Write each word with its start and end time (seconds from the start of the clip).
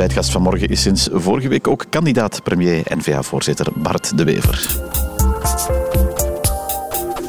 Ontbijtgast 0.00 0.32
vanmorgen 0.32 0.68
is 0.68 0.82
sinds 0.82 1.08
vorige 1.12 1.48
week 1.48 1.68
ook 1.68 1.84
kandidaat 1.90 2.42
premier 2.42 2.82
N-VA-voorzitter 2.96 3.66
Bart 3.74 4.16
De 4.16 4.24
Wever. 4.24 4.80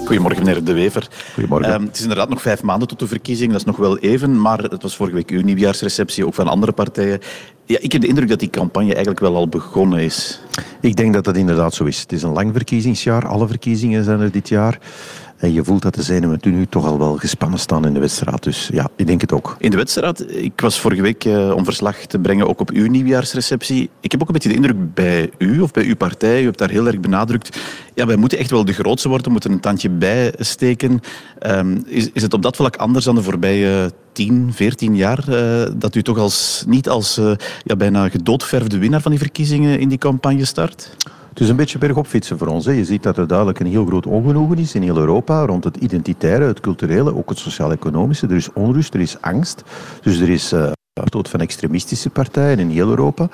Goedemorgen, 0.06 0.46
meneer 0.46 0.64
De 0.64 0.74
Wever. 0.74 1.08
Goedemorgen. 1.34 1.74
Um, 1.74 1.86
het 1.86 1.96
is 1.96 2.02
inderdaad 2.02 2.30
nog 2.30 2.42
vijf 2.42 2.62
maanden 2.62 2.88
tot 2.88 3.00
de 3.00 3.08
verkiezing, 3.08 3.52
dat 3.52 3.60
is 3.60 3.66
nog 3.66 3.78
wel 3.78 3.98
even, 3.98 4.42
maar 4.42 4.60
het 4.60 4.82
was 4.82 4.96
vorige 4.96 5.16
week 5.16 5.30
uw 5.30 5.42
nieuwjaarsreceptie, 5.42 6.26
ook 6.26 6.34
van 6.34 6.48
andere 6.48 6.72
partijen. 6.72 7.20
Ja, 7.66 7.78
ik 7.80 7.92
heb 7.92 8.02
de 8.02 8.08
indruk 8.08 8.30
dat 8.30 8.40
die 8.40 8.50
campagne 8.50 8.90
eigenlijk 8.90 9.20
wel 9.20 9.36
al 9.36 9.48
begonnen 9.48 10.00
is. 10.00 10.42
Ik 10.82 10.96
denk 10.96 11.14
dat 11.14 11.24
dat 11.24 11.36
inderdaad 11.36 11.74
zo 11.74 11.84
is. 11.84 12.00
Het 12.00 12.12
is 12.12 12.24
een 12.24 12.34
lang 12.34 12.54
verkiezingsjaar, 12.54 13.28
alle 13.28 13.48
verkiezingen 13.48 14.04
zijn 14.04 14.20
er 14.20 14.32
dit 14.32 14.50
jaar. 14.50 14.80
En 15.42 15.54
je 15.54 15.64
voelt 15.64 15.82
dat 15.82 15.96
de 15.96 16.04
zenuwen 16.04 16.40
nu 16.42 16.66
toch 16.66 16.86
al 16.86 16.98
wel 16.98 17.18
gespannen 17.18 17.60
staan 17.60 17.86
in 17.86 17.94
de 17.94 18.00
wedstrijd. 18.00 18.44
Dus 18.44 18.70
ja, 18.74 18.90
ik 18.96 19.08
denk 19.08 19.22
het 19.22 19.32
ook. 19.32 19.56
In 19.60 19.72
de 19.72 19.78
wedstrijd, 19.78 20.36
ik 20.36 20.62
was 20.62 20.80
vorige 20.80 21.02
week 21.02 21.26
uh, 21.26 21.52
om 21.56 21.66
verslag 21.66 21.98
te 21.98 22.20
brengen 22.20 22.48
ook 22.48 22.60
op 22.60 22.70
uw 22.70 22.88
nieuwjaarsreceptie. 22.88 23.90
Ik 24.00 24.12
heb 24.12 24.22
ook 24.22 24.28
een 24.28 24.34
beetje 24.34 24.50
de 24.50 24.56
indruk 24.56 24.94
bij 24.94 25.30
u 25.38 25.60
of 25.60 25.72
bij 25.72 25.86
uw 25.86 25.96
partij, 25.96 26.42
u 26.42 26.46
hebt 26.46 26.58
daar 26.58 26.70
heel 26.70 26.88
erg 26.88 27.00
benadrukt, 27.00 27.60
ja, 27.94 28.06
wij 28.06 28.16
moeten 28.16 28.38
echt 28.38 28.52
wel 28.52 28.66
de 28.66 28.74
grootste 28.74 29.10
worden, 29.10 29.32
moeten 29.32 29.52
een 29.52 29.60
tandje 29.60 29.90
bijsteken. 29.90 31.00
Um, 31.48 31.84
is, 31.86 32.10
is 32.14 32.22
het 32.22 32.34
op 32.34 32.42
dat 32.42 32.56
vlak 32.56 32.76
anders 32.76 33.06
dan 33.06 33.16
de 33.16 33.24
voorbije 33.24 33.92
10, 34.12 34.50
14 34.54 34.96
jaar 34.96 35.24
uh, 35.30 35.64
dat 35.76 35.96
u 35.96 36.04
toch 36.04 36.18
als, 36.18 36.64
niet 36.68 36.90
als 36.90 37.18
uh, 37.18 37.32
ja, 37.64 37.76
bijna 37.76 38.10
gedoodverfde 38.10 38.78
winnaar 38.78 39.02
van 39.02 39.12
die 39.12 39.20
verkiezingen 39.20 39.80
in 39.80 39.90
die 39.90 39.98
campagne 39.98 40.46
start? 40.46 40.96
Het 41.32 41.40
is 41.40 41.50
een 41.50 41.56
beetje 41.56 41.78
bergop 41.78 42.08
fietsen 42.08 42.38
voor 42.38 42.48
ons. 42.48 42.66
Hè. 42.66 42.72
Je 42.72 42.86
ziet 42.86 43.04
dat 43.04 43.18
er 43.18 43.28
duidelijk 43.28 43.60
een 43.60 43.68
heel 43.68 43.86
groot 43.86 44.06
ongenoegen 44.06 44.58
is 44.58 44.76
in 44.76 44.82
heel 44.82 44.98
Europa 44.98 45.46
rond 45.46 45.64
het 45.64 45.78
identitaire, 45.78 46.46
het 46.46 46.60
culturele, 46.60 47.16
ook 47.16 47.30
het 47.30 47.38
sociaal-economische. 47.38 48.28
Er 48.28 48.36
is 48.36 48.54
onrust, 48.54 48.94
er 48.94 49.00
is 49.00 49.22
angst. 49.22 49.64
Dus 50.02 50.20
er 50.20 50.30
is 50.30 50.54
uh, 50.54 50.72
dood 51.04 51.30
van 51.30 51.40
extremistische 51.40 52.10
partijen 52.10 52.60
in 52.60 52.70
heel 52.70 52.90
Europa. 52.90 53.28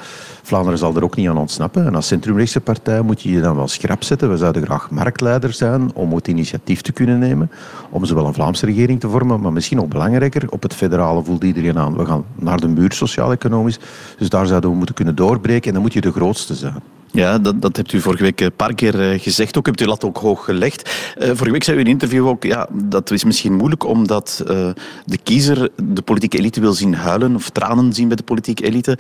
Vlaanderen 0.44 0.78
zal 0.78 0.96
er 0.96 1.04
ook 1.04 1.16
niet 1.16 1.30
aan 1.30 1.38
ontsnappen. 1.38 1.86
En 1.86 1.96
als 1.96 2.08
centrumrechtse 2.08 2.62
partij 2.62 3.02
moet 3.02 3.22
je 3.22 3.32
je 3.32 3.42
dan 3.42 3.56
wel 3.56 3.68
schrap 3.68 4.04
zetten. 4.04 4.30
We 4.30 4.38
zouden 4.38 4.66
graag 4.66 4.92
marktleider 4.92 5.54
zijn 5.54 5.92
om 5.94 6.14
het 6.14 6.28
initiatief 6.28 6.82
te 6.82 6.92
kunnen 6.92 7.20
nemen. 7.20 7.52
Om 7.90 8.06
zowel 8.06 8.26
een 8.26 8.34
Vlaamse 8.34 8.66
regering 8.66 9.00
te 9.00 9.10
vormen, 9.10 9.42
maar 9.42 9.54
misschien 9.54 9.78
nog 9.78 9.88
belangrijker, 9.88 10.50
op 10.50 10.64
het 10.64 10.74
federale 10.74 11.24
voelt 11.24 11.44
iedereen 11.44 11.78
aan. 11.78 11.98
We 11.98 12.06
gaan 12.06 12.26
naar 12.36 12.60
de 12.60 12.68
muur 12.68 12.92
sociaal-economisch. 12.92 13.80
Dus 14.18 14.30
daar 14.30 14.48
zouden 14.48 14.70
we 14.70 14.76
moeten 14.76 14.96
kunnen 14.96 15.16
doorbreken 15.16 15.68
en 15.68 15.74
dan 15.74 15.82
moet 15.82 15.94
je 15.94 16.02
de 16.02 16.12
grootste 16.12 16.56
zijn. 16.56 16.97
Ja, 17.12 17.40
dat, 17.40 17.62
dat 17.62 17.78
hebt 17.78 17.94
u 17.94 18.02
vorige 18.02 18.24
week 18.24 18.40
een 18.40 18.56
paar 18.56 18.74
keer 18.74 19.20
gezegd 19.20 19.58
ook. 19.58 19.66
Hebt 19.66 19.82
u 19.82 19.86
lat 19.86 20.04
ook 20.04 20.18
hoog 20.18 20.46
gelegd. 20.46 20.90
Uh, 21.18 21.26
vorige 21.26 21.52
week 21.52 21.64
zei 21.64 21.78
u 21.78 21.80
in 21.80 21.86
een 21.86 21.92
interview 21.92 22.28
ook, 22.28 22.44
ja, 22.44 22.68
dat 22.74 23.12
is 23.12 23.24
misschien 23.24 23.54
moeilijk 23.54 23.86
omdat 23.86 24.44
uh, 24.48 24.70
de 25.06 25.18
kiezer 25.24 25.70
de 25.84 26.02
politieke 26.02 26.38
elite 26.38 26.60
wil 26.60 26.74
zien 26.74 26.94
huilen 26.94 27.36
of 27.36 27.50
tranen 27.50 27.94
zien 27.94 28.08
bij 28.08 28.18
de 28.18 28.24
politieke 28.24 28.64
elite. 28.64 28.98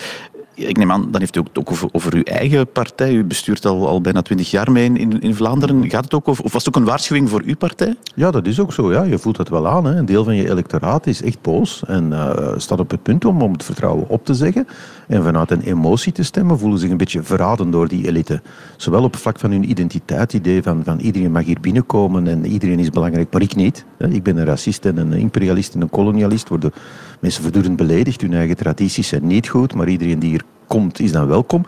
Ik 0.58 0.78
neem 0.78 0.92
aan, 0.92 1.12
dan 1.12 1.20
heeft 1.20 1.36
u 1.36 1.40
ook, 1.40 1.48
ook 1.54 1.72
over, 1.92 2.16
uw 2.16 2.24
eigen 2.24 2.72
partij. 2.72 3.14
U 3.14 3.24
bestuurt 3.24 3.66
al, 3.66 3.88
al 3.88 4.02
bijna 4.02 4.22
twintig 4.22 4.52
jaar 4.52 4.72
mee 4.72 4.94
in, 4.94 5.22
in 5.22 5.36
Vlaanderen. 5.36 5.90
Gaat 5.90 6.04
het 6.04 6.14
ook 6.14 6.28
of 6.28 6.42
was 6.42 6.66
het 6.66 6.68
ook 6.68 6.76
een 6.76 6.88
waarschuwing 6.88 7.30
voor 7.30 7.42
uw 7.46 7.56
partij? 7.56 7.96
Ja, 8.16 8.32
dat 8.32 8.48
is 8.48 8.60
ook 8.60 8.74
zo. 8.74 8.92
Ja. 8.92 9.04
Je 9.04 9.18
voelt 9.18 9.38
het 9.38 9.50
wel 9.50 9.68
aan. 9.68 9.86
Hè. 9.86 9.96
Een 9.96 10.06
deel 10.06 10.24
van 10.24 10.36
je 10.36 10.50
electoraat 10.50 11.08
is 11.08 11.22
echt 11.22 11.42
boos 11.42 11.84
en 11.88 12.12
uh, 12.12 12.52
staat 12.58 12.80
op 12.80 12.92
het 12.92 13.04
punt 13.04 13.26
om, 13.26 13.42
om 13.42 13.52
het 13.52 13.64
vertrouwen 13.64 14.10
op 14.10 14.26
te 14.26 14.34
zeggen. 14.34 14.68
En 15.08 15.24
vanuit 15.24 15.52
een 15.52 15.62
emotie 15.62 16.12
te 16.12 16.24
stemmen, 16.24 16.60
voelen 16.60 16.80
zich 16.80 16.90
een 16.90 16.98
beetje 16.98 17.24
verraden 17.24 17.72
door 17.72 17.88
die 17.88 18.08
elite. 18.08 18.42
Zowel 18.78 19.04
op 19.04 19.12
het 19.12 19.22
vlak 19.22 19.40
van 19.40 19.52
hun 19.52 19.70
identiteit, 19.70 20.34
idee 20.34 20.64
van, 20.64 20.84
van 20.84 21.00
iedereen 21.00 21.32
mag 21.32 21.44
hier 21.44 21.60
binnenkomen 21.62 22.28
en 22.28 22.46
iedereen 22.46 22.80
is 22.80 22.90
belangrijk, 22.90 23.34
maar 23.34 23.42
ik 23.42 23.56
niet. 23.56 23.86
Ik 24.10 24.24
ben 24.24 24.38
een 24.38 24.46
racist 24.46 24.86
en 24.86 24.98
een 24.98 25.14
imperialist 25.14 25.74
en 25.74 25.82
een 25.82 25.90
kolonialist. 25.90 26.50
Worden 26.50 26.72
mensen 27.20 27.42
voortdurend 27.42 27.76
beledigd. 27.76 28.22
Hun 28.22 28.34
eigen 28.34 28.56
tradities 28.56 29.08
zijn 29.08 29.28
niet 29.28 29.48
goed, 29.48 29.74
maar 29.74 29.88
iedereen 29.88 30.20
die 30.20 30.30
hier 30.30 30.44
komt 30.68 31.00
is 31.00 31.12
dan 31.12 31.28
welkom. 31.28 31.66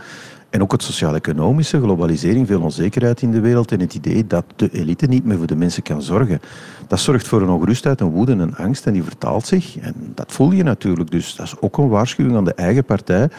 En 0.49 0.61
ook 0.61 0.71
het 0.71 0.83
sociaal-economische, 0.83 1.79
globalisering, 1.79 2.47
veel 2.47 2.61
onzekerheid 2.61 3.21
in 3.21 3.31
de 3.31 3.39
wereld 3.39 3.71
en 3.71 3.79
het 3.79 3.93
idee 3.93 4.27
dat 4.27 4.45
de 4.55 4.69
elite 4.71 5.05
niet 5.05 5.25
meer 5.25 5.37
voor 5.37 5.47
de 5.47 5.55
mensen 5.55 5.83
kan 5.83 6.01
zorgen. 6.01 6.41
Dat 6.87 6.99
zorgt 6.99 7.27
voor 7.27 7.41
een 7.41 7.49
ongerustheid, 7.49 8.01
een 8.01 8.09
woede 8.09 8.31
en 8.31 8.39
een 8.39 8.55
angst 8.55 8.85
en 8.85 8.93
die 8.93 9.03
vertaalt 9.03 9.47
zich. 9.47 9.77
En 9.77 9.93
dat 10.15 10.31
voel 10.31 10.51
je 10.51 10.63
natuurlijk. 10.63 11.11
Dus 11.11 11.35
dat 11.35 11.45
is 11.45 11.55
ook 11.59 11.77
een 11.77 11.87
waarschuwing 11.87 12.37
aan 12.37 12.45
de 12.45 12.53
eigen 12.53 12.85
partij. 12.85 13.29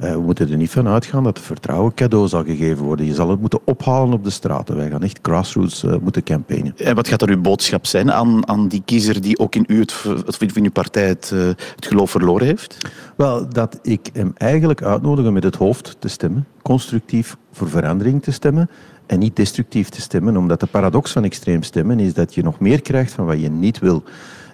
Uh, 0.00 0.12
we 0.12 0.20
moeten 0.20 0.50
er 0.50 0.56
niet 0.56 0.70
van 0.70 0.88
uitgaan 0.88 1.24
dat 1.24 1.36
het 1.36 1.46
vertrouwen 1.46 1.94
cadeau 1.94 2.28
zal 2.28 2.44
gegeven 2.44 2.84
worden. 2.84 3.06
Je 3.06 3.14
zal 3.14 3.30
het 3.30 3.40
moeten 3.40 3.60
ophalen 3.64 4.12
op 4.12 4.24
de 4.24 4.30
straten. 4.30 4.76
Wij 4.76 4.90
gaan 4.90 5.02
echt 5.02 5.18
grassroots 5.22 5.84
uh, 5.84 5.94
moeten 6.02 6.22
campaignen. 6.22 6.76
En 6.76 6.94
wat 6.94 7.08
gaat 7.08 7.22
er 7.22 7.28
uw 7.28 7.40
boodschap 7.40 7.86
zijn 7.86 8.12
aan, 8.12 8.48
aan 8.48 8.68
die 8.68 8.82
kiezer 8.84 9.20
die 9.20 9.38
ook 9.38 9.54
in 9.54 9.64
u, 9.66 9.80
het, 9.80 10.04
of 10.26 10.40
in 10.40 10.64
uw 10.64 10.70
partij, 10.70 11.06
het, 11.06 11.30
uh, 11.34 11.46
het 11.46 11.86
geloof 11.86 12.10
verloren 12.10 12.46
heeft? 12.46 12.78
Wel, 13.16 13.48
dat 13.48 13.78
ik 13.82 14.10
hem 14.12 14.32
eigenlijk 14.34 14.82
uitnodig 14.82 15.26
om 15.26 15.32
met 15.32 15.42
het 15.44 15.56
hoofd 15.56 15.96
te 15.98 16.08
stemmen. 16.08 16.46
Constructief 16.62 17.36
voor 17.52 17.68
verandering 17.68 18.22
te 18.22 18.32
stemmen 18.32 18.70
en 19.06 19.18
niet 19.18 19.36
destructief 19.36 19.88
te 19.88 20.00
stemmen. 20.00 20.36
Omdat 20.36 20.60
de 20.60 20.66
paradox 20.66 21.12
van 21.12 21.24
extreem 21.24 21.62
stemmen 21.62 22.00
is 22.00 22.14
dat 22.14 22.34
je 22.34 22.42
nog 22.42 22.60
meer 22.60 22.82
krijgt 22.82 23.12
van 23.12 23.26
wat 23.26 23.40
je 23.40 23.50
niet 23.50 23.78
wil 23.78 24.02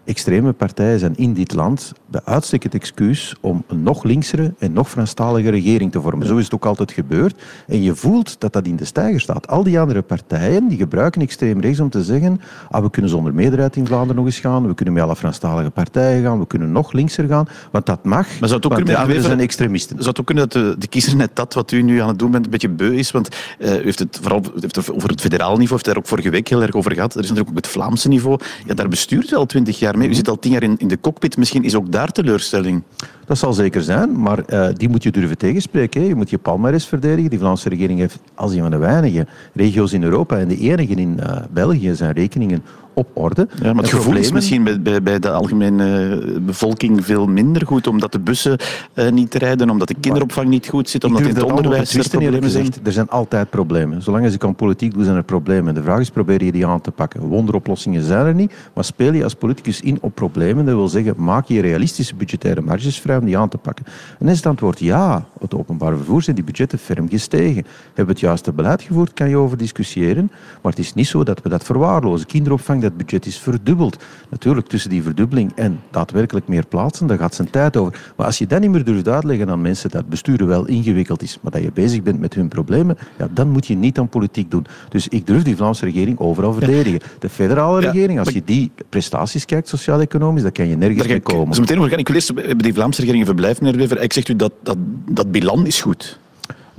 extreme 0.04 0.52
partijen 0.52 0.98
zijn 0.98 1.16
in 1.16 1.32
dit 1.32 1.54
land 1.54 1.92
bij 2.06 2.20
uitstek 2.24 2.62
het 2.62 2.74
excuus 2.74 3.34
om 3.40 3.64
een 3.66 3.82
nog 3.82 4.02
linksere 4.02 4.54
en 4.58 4.72
nog 4.72 4.90
Franstalige 4.90 5.50
regering 5.50 5.92
te 5.92 6.00
vormen. 6.00 6.26
Zo 6.26 6.36
is 6.36 6.44
het 6.44 6.54
ook 6.54 6.66
altijd 6.66 6.92
gebeurd. 6.92 7.42
En 7.66 7.82
je 7.82 7.94
voelt 7.94 8.40
dat 8.40 8.52
dat 8.52 8.66
in 8.66 8.76
de 8.76 8.84
stijger 8.84 9.20
staat. 9.20 9.48
Al 9.48 9.62
die 9.62 9.80
andere 9.80 10.02
partijen 10.02 10.68
die 10.68 10.78
gebruiken 10.78 11.20
extreem 11.20 11.60
rechts 11.60 11.80
om 11.80 11.90
te 11.90 12.04
zeggen 12.04 12.40
ah, 12.70 12.82
we 12.82 12.90
kunnen 12.90 13.10
zonder 13.10 13.34
meerderheid 13.34 13.76
in 13.76 13.86
Vlaanderen 13.86 14.16
nog 14.16 14.24
eens 14.24 14.38
gaan, 14.38 14.66
we 14.66 14.74
kunnen 14.74 14.94
met 14.94 15.02
alle 15.02 15.16
Franstalige 15.16 15.70
partijen 15.70 16.22
gaan, 16.22 16.38
we 16.38 16.46
kunnen 16.46 16.72
nog 16.72 16.92
linkser 16.92 17.26
gaan, 17.26 17.48
want 17.70 17.86
dat 17.86 18.04
mag, 18.04 18.26
maar 18.40 18.48
zou 18.48 18.54
het 18.54 18.66
ook 18.66 18.74
kunnen, 18.74 18.96
anderen 18.96 19.22
zijn 19.22 19.40
extremisten. 19.40 19.96
Zou 19.96 20.08
het 20.08 20.20
ook 20.20 20.26
kunnen 20.26 20.48
dat 20.48 20.62
de, 20.62 20.76
de, 20.78 20.86
kiezer 20.86 21.16
net 21.16 21.36
dat 21.36 21.54
wat 21.54 21.70
u 21.70 21.82
nu 21.82 22.00
aan 22.00 22.08
het 22.08 22.18
doen 22.18 22.30
bent 22.30 22.44
een 22.44 22.50
beetje 22.50 22.68
beu 22.68 22.94
is? 22.94 23.10
Want 23.10 23.28
uh, 23.58 23.74
u 23.74 23.84
heeft 23.84 23.98
het 23.98 24.18
vooral 24.22 24.42
heeft 24.60 24.76
het 24.76 24.92
over 24.92 25.08
het 25.08 25.20
federaal 25.20 25.50
niveau, 25.50 25.72
heeft 25.72 25.84
daar 25.84 25.96
ook 25.96 26.06
vorige 26.06 26.30
week 26.30 26.48
heel 26.48 26.62
erg 26.62 26.74
over 26.74 26.92
gehad. 26.92 27.14
Er 27.14 27.20
is 27.20 27.28
natuurlijk 27.28 27.56
ook 27.56 27.62
het 27.64 27.72
Vlaamse 27.72 28.08
niveau. 28.08 28.38
Ja, 28.66 28.74
daar 28.74 28.88
bestuurt 28.88 29.34
al 29.34 29.46
twintig 29.46 29.78
jaar 29.78 29.93
U 30.02 30.14
zit 30.14 30.28
al 30.28 30.38
tien 30.38 30.52
jaar 30.52 30.62
in, 30.62 30.76
de 30.78 31.00
cockpit. 31.00 31.36
Misschien 31.36 31.64
is 31.64 31.74
ook 31.74 31.92
daar 31.92 32.12
teleurstelling. 32.12 32.82
Dat 33.26 33.38
zal 33.38 33.52
zeker 33.52 33.82
zijn, 33.82 34.20
maar 34.20 34.38
uh, 34.48 34.68
die 34.74 34.88
moet 34.88 35.02
je 35.02 35.10
durven 35.10 35.38
tegenspreken. 35.38 36.00
Hè. 36.00 36.06
Je 36.06 36.14
moet 36.14 36.30
je 36.30 36.38
palmares 36.38 36.86
verdedigen. 36.86 37.30
Die 37.30 37.38
Vlaamse 37.38 37.68
regering 37.68 37.98
heeft 37.98 38.18
als 38.34 38.52
een 38.52 38.60
van 38.60 38.70
de 38.70 38.76
weinige 38.76 39.26
regio's 39.52 39.92
in 39.92 40.02
Europa 40.02 40.38
en 40.38 40.48
de 40.48 40.58
enige 40.58 40.94
in 40.94 41.20
uh, 41.20 41.36
België 41.50 41.94
zijn 41.94 42.12
rekeningen 42.12 42.62
op 42.94 43.08
orde. 43.12 43.48
Ja, 43.62 43.72
maar 43.72 43.82
het 43.82 43.92
gevoel 43.92 44.16
is 44.16 44.32
misschien 44.32 44.64
bij, 44.64 44.82
bij, 44.82 45.02
bij, 45.02 45.18
de 45.18 45.30
algemene 45.30 46.22
bevolking 46.40 47.04
veel 47.04 47.26
minder 47.26 47.66
goed, 47.66 47.86
omdat 47.86 48.12
de 48.12 48.18
bussen 48.18 48.58
uh, 48.94 49.10
niet 49.10 49.34
rijden, 49.34 49.70
omdat 49.70 49.88
de 49.88 49.94
kinderopvang 50.00 50.48
niet 50.48 50.68
goed 50.68 50.88
zit, 50.88 51.04
omdat 51.04 51.22
in 51.22 51.34
het 51.34 51.42
onderwijs 51.42 51.94
er 51.94 52.08
problemen 52.08 52.50
zijn. 52.50 52.72
Er 52.84 52.92
zijn 52.92 53.08
altijd 53.08 53.50
problemen. 53.50 54.02
Zolang 54.02 54.24
als 54.24 54.34
ik 54.34 54.44
aan 54.44 54.54
politiek 54.54 54.94
doe, 54.94 55.04
zijn 55.04 55.16
er 55.16 55.22
problemen. 55.22 55.74
De 55.74 55.82
vraag 55.82 56.00
is, 56.00 56.10
probeer 56.10 56.44
je 56.44 56.52
die 56.52 56.66
aan 56.66 56.80
te 56.80 56.90
pakken. 56.90 57.20
Wonderoplossingen 57.20 58.02
zijn 58.02 58.26
er 58.26 58.34
niet, 58.34 58.52
maar 58.74 58.84
speel 58.84 59.12
je 59.12 59.24
als 59.24 59.34
politicus 59.34 59.80
in 59.80 59.98
op 60.00 60.14
problemen. 60.14 60.64
Dat 60.64 60.74
wil 60.74 60.88
zeggen, 60.88 61.14
maak 61.16 61.46
je 61.46 61.60
realistische 61.60 62.14
budgettaire 62.14 62.60
marges 62.60 63.00
vrij 63.00 63.16
om 63.16 63.24
die 63.24 63.38
aan 63.38 63.48
te 63.48 63.58
pakken. 63.58 63.84
En 64.18 64.28
is 64.28 64.36
het 64.36 64.46
antwoord 64.46 64.78
ja. 64.78 65.26
Het 65.40 65.54
openbaar 65.54 65.96
vervoer 65.96 66.22
zijn 66.22 66.36
die 66.36 66.44
budgetten 66.44 66.78
ferm 66.78 67.08
gestegen. 67.08 67.64
Hebben 67.86 68.04
we 68.04 68.10
het 68.10 68.20
juiste 68.20 68.52
beleid 68.52 68.82
gevoerd, 68.82 69.12
kan 69.14 69.28
je 69.28 69.36
over 69.36 69.56
discussiëren. 69.56 70.30
Maar 70.62 70.72
het 70.72 70.80
is 70.80 70.94
niet 70.94 71.06
zo 71.06 71.24
dat 71.24 71.42
we 71.42 71.48
dat 71.48 71.64
verwaarlozen. 71.64 72.26
Kinderopvang, 72.26 72.82
dat 72.84 72.96
budget 72.96 73.26
is 73.26 73.38
verdubbeld. 73.38 74.04
Natuurlijk, 74.30 74.66
tussen 74.66 74.90
die 74.90 75.02
verdubbeling 75.02 75.52
en 75.54 75.80
daadwerkelijk 75.90 76.48
meer 76.48 76.66
plaatsen, 76.66 77.06
daar 77.06 77.18
gaat 77.18 77.34
zijn 77.34 77.50
tijd 77.50 77.76
over. 77.76 78.12
Maar 78.16 78.26
als 78.26 78.38
je 78.38 78.46
dat 78.46 78.60
niet 78.60 78.70
meer 78.70 78.84
durft 78.84 79.08
uitleggen 79.08 79.50
aan 79.50 79.60
mensen 79.60 79.90
dat 79.90 80.08
besturen 80.08 80.46
wel 80.46 80.66
ingewikkeld 80.66 81.22
is, 81.22 81.38
maar 81.40 81.52
dat 81.52 81.62
je 81.62 81.72
bezig 81.72 82.02
bent 82.02 82.20
met 82.20 82.34
hun 82.34 82.48
problemen, 82.48 82.96
ja, 83.18 83.28
dan 83.30 83.50
moet 83.50 83.66
je 83.66 83.76
niet 83.76 83.98
aan 83.98 84.08
politiek 84.08 84.50
doen. 84.50 84.66
Dus 84.88 85.08
ik 85.08 85.26
durf 85.26 85.42
die 85.42 85.56
Vlaamse 85.56 85.84
regering 85.84 86.18
overal 86.18 86.52
verdedigen. 86.52 87.00
De 87.18 87.28
federale 87.28 87.80
ja, 87.80 87.90
regering, 87.90 88.18
als 88.18 88.28
je 88.28 88.42
die 88.44 88.70
prestaties 88.88 89.44
kijkt, 89.44 89.68
sociaal-economisch, 89.68 90.42
dan 90.42 90.52
kan 90.52 90.68
je 90.68 90.76
nergens 90.76 91.08
mee 91.08 91.20
komen. 91.20 91.54
Zo 91.54 91.60
meteen 91.60 91.88
gaan. 91.88 91.98
Ik 91.98 92.06
wil 92.06 92.16
eerst 92.16 92.34
bij 92.34 92.54
die 92.54 92.74
Vlaamse 92.74 93.00
regering 93.00 93.26
verblijven, 93.26 93.64
meneer 93.64 93.80
Wever. 93.80 94.02
Ik 94.02 94.12
zegt 94.12 94.28
u 94.28 94.36
dat, 94.36 94.52
dat, 94.62 94.76
dat 95.10 95.30
bilan 95.32 95.66
is 95.66 95.80
goed. 95.80 96.18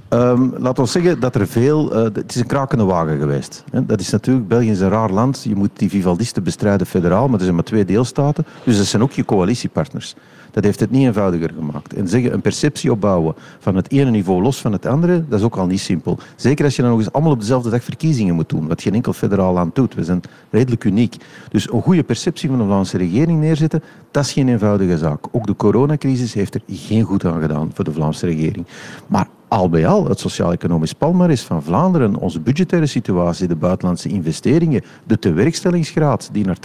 Um, 0.09 0.53
laat 0.57 0.79
ons 0.79 0.91
zeggen 0.91 1.19
dat 1.19 1.35
er 1.35 1.47
veel... 1.47 1.95
Uh, 1.95 2.03
het 2.03 2.35
is 2.35 2.35
een 2.35 2.45
krakende 2.45 2.83
wagen 2.83 3.19
geweest. 3.19 3.63
Hè. 3.71 3.85
Dat 3.85 3.99
is 3.99 4.09
natuurlijk... 4.09 4.47
België 4.47 4.69
is 4.69 4.79
een 4.79 4.89
raar 4.89 5.11
land. 5.11 5.43
Je 5.43 5.55
moet 5.55 5.69
die 5.73 5.89
Vivaldisten 5.89 6.43
bestrijden 6.43 6.87
federaal, 6.87 7.25
maar 7.27 7.37
er 7.37 7.43
zijn 7.43 7.55
maar 7.55 7.63
twee 7.63 7.85
deelstaten. 7.85 8.45
Dus 8.63 8.77
dat 8.77 8.85
zijn 8.85 9.01
ook 9.01 9.11
je 9.11 9.25
coalitiepartners. 9.25 10.15
Dat 10.51 10.63
heeft 10.63 10.79
het 10.79 10.91
niet 10.91 11.05
eenvoudiger 11.05 11.51
gemaakt. 11.57 11.93
En 11.93 12.07
zeggen 12.07 12.33
een 12.33 12.41
perceptie 12.41 12.91
opbouwen 12.91 13.35
van 13.59 13.75
het 13.75 13.91
ene 13.91 14.09
niveau 14.09 14.41
los 14.41 14.61
van 14.61 14.71
het 14.71 14.85
andere, 14.85 15.23
dat 15.29 15.39
is 15.39 15.45
ook 15.45 15.55
al 15.55 15.65
niet 15.65 15.79
simpel. 15.79 16.17
Zeker 16.35 16.65
als 16.65 16.75
je 16.75 16.81
dan 16.81 16.91
nog 16.91 16.99
eens 16.99 17.11
allemaal 17.11 17.31
op 17.31 17.39
dezelfde 17.39 17.69
dag 17.69 17.83
verkiezingen 17.83 18.35
moet 18.35 18.49
doen, 18.49 18.67
wat 18.67 18.81
geen 18.81 18.93
enkel 18.93 19.13
federaal 19.13 19.53
land 19.53 19.75
doet. 19.75 19.95
We 19.95 20.03
zijn 20.03 20.21
redelijk 20.49 20.83
uniek. 20.83 21.15
Dus 21.49 21.71
een 21.71 21.81
goede 21.81 22.03
perceptie 22.03 22.49
van 22.49 22.57
de 22.57 22.63
Vlaamse 22.63 22.97
regering 22.97 23.39
neerzetten, 23.39 23.83
dat 24.11 24.25
is 24.25 24.31
geen 24.31 24.49
eenvoudige 24.49 24.97
zaak. 24.97 25.25
Ook 25.31 25.47
de 25.47 25.55
coronacrisis 25.55 26.33
heeft 26.33 26.55
er 26.55 26.61
geen 26.67 27.03
goed 27.03 27.25
aan 27.25 27.41
gedaan 27.41 27.71
voor 27.73 27.83
de 27.83 27.93
Vlaamse 27.93 28.25
regering. 28.25 28.65
Maar 29.07 29.27
al 29.47 29.69
bij 29.69 29.87
al, 29.87 30.07
het 30.09 30.19
sociaal-economisch 30.19 30.93
palmares 30.93 31.41
van 31.41 31.63
Vlaanderen, 31.63 32.15
onze 32.15 32.39
budgettaire 32.39 32.87
situatie, 32.87 33.47
de 33.47 33.55
buitenlandse 33.55 34.09
investeringen, 34.09 34.81
de 35.03 35.19
tewerkstellingsgraad 35.19 36.29
die 36.31 36.45
naar 36.45 36.57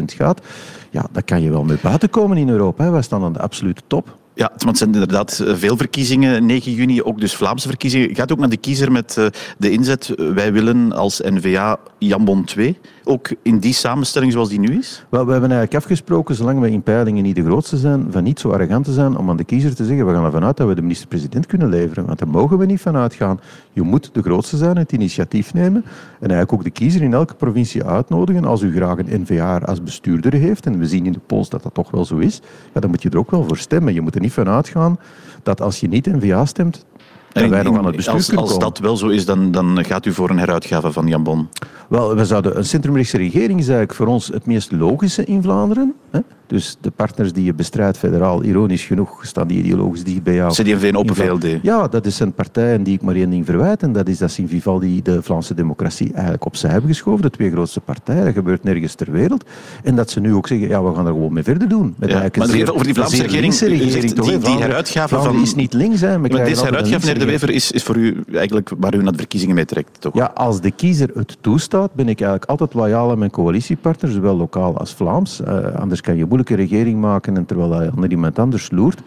80% 0.00 0.02
gaat, 0.04 0.40
ja, 0.90 1.06
dat 1.12 1.24
kan 1.24 1.42
je 1.42 1.50
wel 1.50 1.64
mee 1.64 1.78
buiten 1.82 2.10
komen 2.10 2.36
in 2.36 2.48
Europa. 2.48 2.84
Hè. 2.84 2.90
Wij 2.90 3.02
staan 3.02 3.22
aan 3.22 3.32
de 3.32 3.40
absolute 3.40 3.82
top. 3.86 4.16
Ja, 4.34 4.52
het 4.56 4.78
zijn 4.78 4.92
inderdaad 4.92 5.38
eh, 5.38 5.54
veel 5.54 5.76
verkiezingen, 5.76 6.46
9 6.46 6.72
juni, 6.72 7.02
ook 7.02 7.20
dus 7.20 7.34
Vlaamse 7.34 7.68
verkiezingen. 7.68 8.14
Gaat 8.14 8.32
ook 8.32 8.38
naar 8.38 8.48
de 8.48 8.56
kiezer 8.56 8.92
met 8.92 9.16
eh, 9.16 9.26
de 9.58 9.70
inzet, 9.70 10.12
wij 10.16 10.52
willen 10.52 10.92
als 10.92 11.20
N-VA 11.20 11.78
Jambon 11.98 12.44
2, 12.44 12.78
ook 13.08 13.28
in 13.42 13.58
die 13.58 13.72
samenstelling 13.72 14.32
zoals 14.32 14.48
die 14.48 14.60
nu 14.60 14.78
is? 14.78 15.04
Wel, 15.08 15.26
we 15.26 15.32
hebben 15.32 15.50
eigenlijk 15.50 15.82
afgesproken, 15.82 16.34
zolang 16.34 16.60
we 16.60 16.70
in 16.70 16.82
peilingen 16.82 17.22
niet 17.22 17.36
de 17.36 17.44
grootste 17.44 17.76
zijn, 17.76 18.06
van 18.10 18.22
niet 18.22 18.40
zo 18.40 18.50
arrogant 18.50 18.84
te 18.84 18.92
zijn 18.92 19.16
om 19.16 19.30
aan 19.30 19.36
de 19.36 19.44
kiezer 19.44 19.74
te 19.74 19.84
zeggen, 19.84 20.06
we 20.06 20.12
gaan 20.12 20.24
ervan 20.24 20.44
uit 20.44 20.56
dat 20.56 20.68
we 20.68 20.74
de 20.74 20.82
minister-president 20.82 21.46
kunnen 21.46 21.68
leveren. 21.68 22.06
Want 22.06 22.18
daar 22.18 22.28
mogen 22.28 22.58
we 22.58 22.66
niet 22.66 22.80
van 22.80 22.96
uitgaan. 22.96 23.40
Je 23.72 23.82
moet 23.82 24.10
de 24.12 24.22
grootste 24.22 24.56
zijn, 24.56 24.76
het 24.76 24.92
initiatief 24.92 25.54
nemen 25.54 25.84
en 26.20 26.30
eigenlijk 26.30 26.52
ook 26.52 26.64
de 26.64 26.70
kiezer 26.70 27.02
in 27.02 27.12
elke 27.12 27.34
provincie 27.34 27.84
uitnodigen. 27.84 28.44
Als 28.44 28.62
u 28.62 28.74
graag 28.74 28.98
een 28.98 29.20
N-VA 29.20 29.58
als 29.58 29.82
bestuurder 29.82 30.32
heeft, 30.32 30.66
en 30.66 30.78
we 30.78 30.86
zien 30.86 31.06
in 31.06 31.12
de 31.12 31.20
polls 31.26 31.48
dat 31.48 31.62
dat 31.62 31.74
toch 31.74 31.90
wel 31.90 32.04
zo 32.04 32.16
is, 32.16 32.40
ja, 32.74 32.80
dan 32.80 32.90
moet 32.90 33.02
je 33.02 33.10
er 33.10 33.18
ook 33.18 33.30
wel 33.30 33.44
voor 33.44 33.58
stemmen. 33.58 33.94
Je 33.94 34.00
moet 34.00 34.14
er 34.14 34.20
niet 34.20 34.32
van 34.32 34.48
uitgaan 34.48 34.98
dat 35.42 35.60
als 35.60 35.80
je 35.80 35.88
niet 35.88 36.06
N-VA 36.06 36.44
stemt, 36.44 36.84
en 37.36 37.50
wij 37.50 37.62
nog 37.62 37.76
aan 37.76 37.86
het 37.86 37.96
bestuur 37.96 38.14
als, 38.14 38.36
als 38.36 38.58
dat 38.58 38.78
wel 38.78 38.96
zo 38.96 39.08
is, 39.08 39.24
dan, 39.24 39.50
dan 39.50 39.84
gaat 39.84 40.06
u 40.06 40.12
voor 40.12 40.30
een 40.30 40.38
heruitgave 40.38 40.92
van 40.92 41.06
Jan 41.06 41.22
Bon? 41.22 41.48
Wel, 41.88 42.14
we 42.14 42.24
zouden, 42.24 42.56
een 42.56 42.64
centrumrechtse 42.64 43.16
regering 43.16 43.58
is 43.58 43.68
eigenlijk 43.68 43.94
voor 43.94 44.06
ons 44.06 44.26
het 44.26 44.46
meest 44.46 44.72
logische 44.72 45.24
in 45.24 45.42
Vlaanderen. 45.42 45.94
Hè? 46.10 46.20
Dus 46.46 46.76
de 46.80 46.90
partners 46.90 47.32
die 47.32 47.44
je 47.44 47.54
bestrijdt 47.54 47.98
federaal, 47.98 48.42
ironisch 48.42 48.84
genoeg, 48.84 49.26
staan 49.26 49.46
die 49.46 49.58
ideologisch 49.58 50.04
dicht 50.04 50.22
bij 50.22 50.34
jou. 50.34 50.52
CD&V 50.52 50.92
Open 50.94 51.14
VLD? 51.14 51.46
Ja, 51.62 51.88
dat 51.88 52.06
is 52.06 52.20
een 52.20 52.32
partij 52.32 52.82
die 52.82 52.94
ik 52.94 53.02
maar 53.02 53.14
één 53.14 53.30
ding 53.30 53.44
verwijt. 53.44 53.82
En 53.82 53.92
dat 53.92 54.08
is 54.08 54.18
dat 54.18 54.30
ze 54.30 54.40
in 54.40 54.48
Vivaldi 54.48 55.02
de 55.02 55.22
Vlaamse 55.22 55.54
democratie 55.54 56.12
eigenlijk 56.12 56.44
opzij 56.44 56.70
hebben 56.70 56.90
geschoven. 56.90 57.22
De 57.22 57.30
twee 57.30 57.50
grootste 57.50 57.80
partijen. 57.80 58.24
Dat 58.24 58.34
gebeurt 58.34 58.64
nergens 58.64 58.94
ter 58.94 59.10
wereld. 59.10 59.44
En 59.82 59.96
dat 59.96 60.10
ze 60.10 60.20
nu 60.20 60.34
ook 60.34 60.46
zeggen, 60.46 60.68
ja, 60.68 60.82
we 60.82 60.94
gaan 60.94 61.06
er 61.06 61.12
gewoon 61.12 61.32
mee 61.32 61.42
verder 61.42 61.68
doen. 61.68 61.94
Met 61.98 62.10
ja, 62.10 62.28
maar 62.38 62.46
zeer, 62.46 62.72
over 62.72 62.84
die 62.84 62.94
Vlaamse 62.94 63.22
regering, 63.22 63.54
regering 63.58 64.12
toch, 64.12 64.26
die, 64.26 64.38
die 64.38 64.58
heruitgave 64.58 65.20
van... 65.20 65.42
is 65.42 65.54
niet 65.54 65.72
links, 65.72 66.00
hè. 66.00 66.18
Maar 66.18 66.28
deze 66.28 66.64
heruitgave, 66.64 67.06
meneer 67.06 67.18
De 67.18 67.24
Wever, 67.24 67.50
is, 67.50 67.72
is 67.72 67.82
voor 67.82 67.96
u 67.96 68.22
eigenlijk 68.32 68.70
waar 68.78 68.94
u 68.94 69.02
naar 69.02 69.12
de 69.12 69.18
verkiezingen 69.18 69.54
mee 69.54 69.64
trekt, 69.64 70.00
toch? 70.00 70.14
Ja, 70.14 70.30
als 70.34 70.60
de 70.60 70.70
kiezer 70.70 71.10
het 71.14 71.36
toestaat, 71.40 71.94
ben 71.94 72.08
ik 72.08 72.20
eigenlijk 72.20 72.50
altijd 72.50 72.74
loyaal 72.74 73.10
aan 73.10 73.18
mijn 73.18 73.30
coalitiepartners, 73.30 74.14
zowel 74.14 74.36
lokaal 74.36 74.78
als 74.78 74.94
Vlaams. 74.94 75.40
Uh, 75.40 75.74
anders 75.74 76.00
kan 76.00 76.16
je 76.16 76.26
moeilijke 76.36 76.76
regering 76.76 77.00
maken 77.00 77.36
en 77.36 77.44
terwijl 77.44 77.72
hij 77.72 77.90
onder 77.94 78.10
iemand 78.10 78.38
anders 78.38 78.70
loert. 78.70 79.02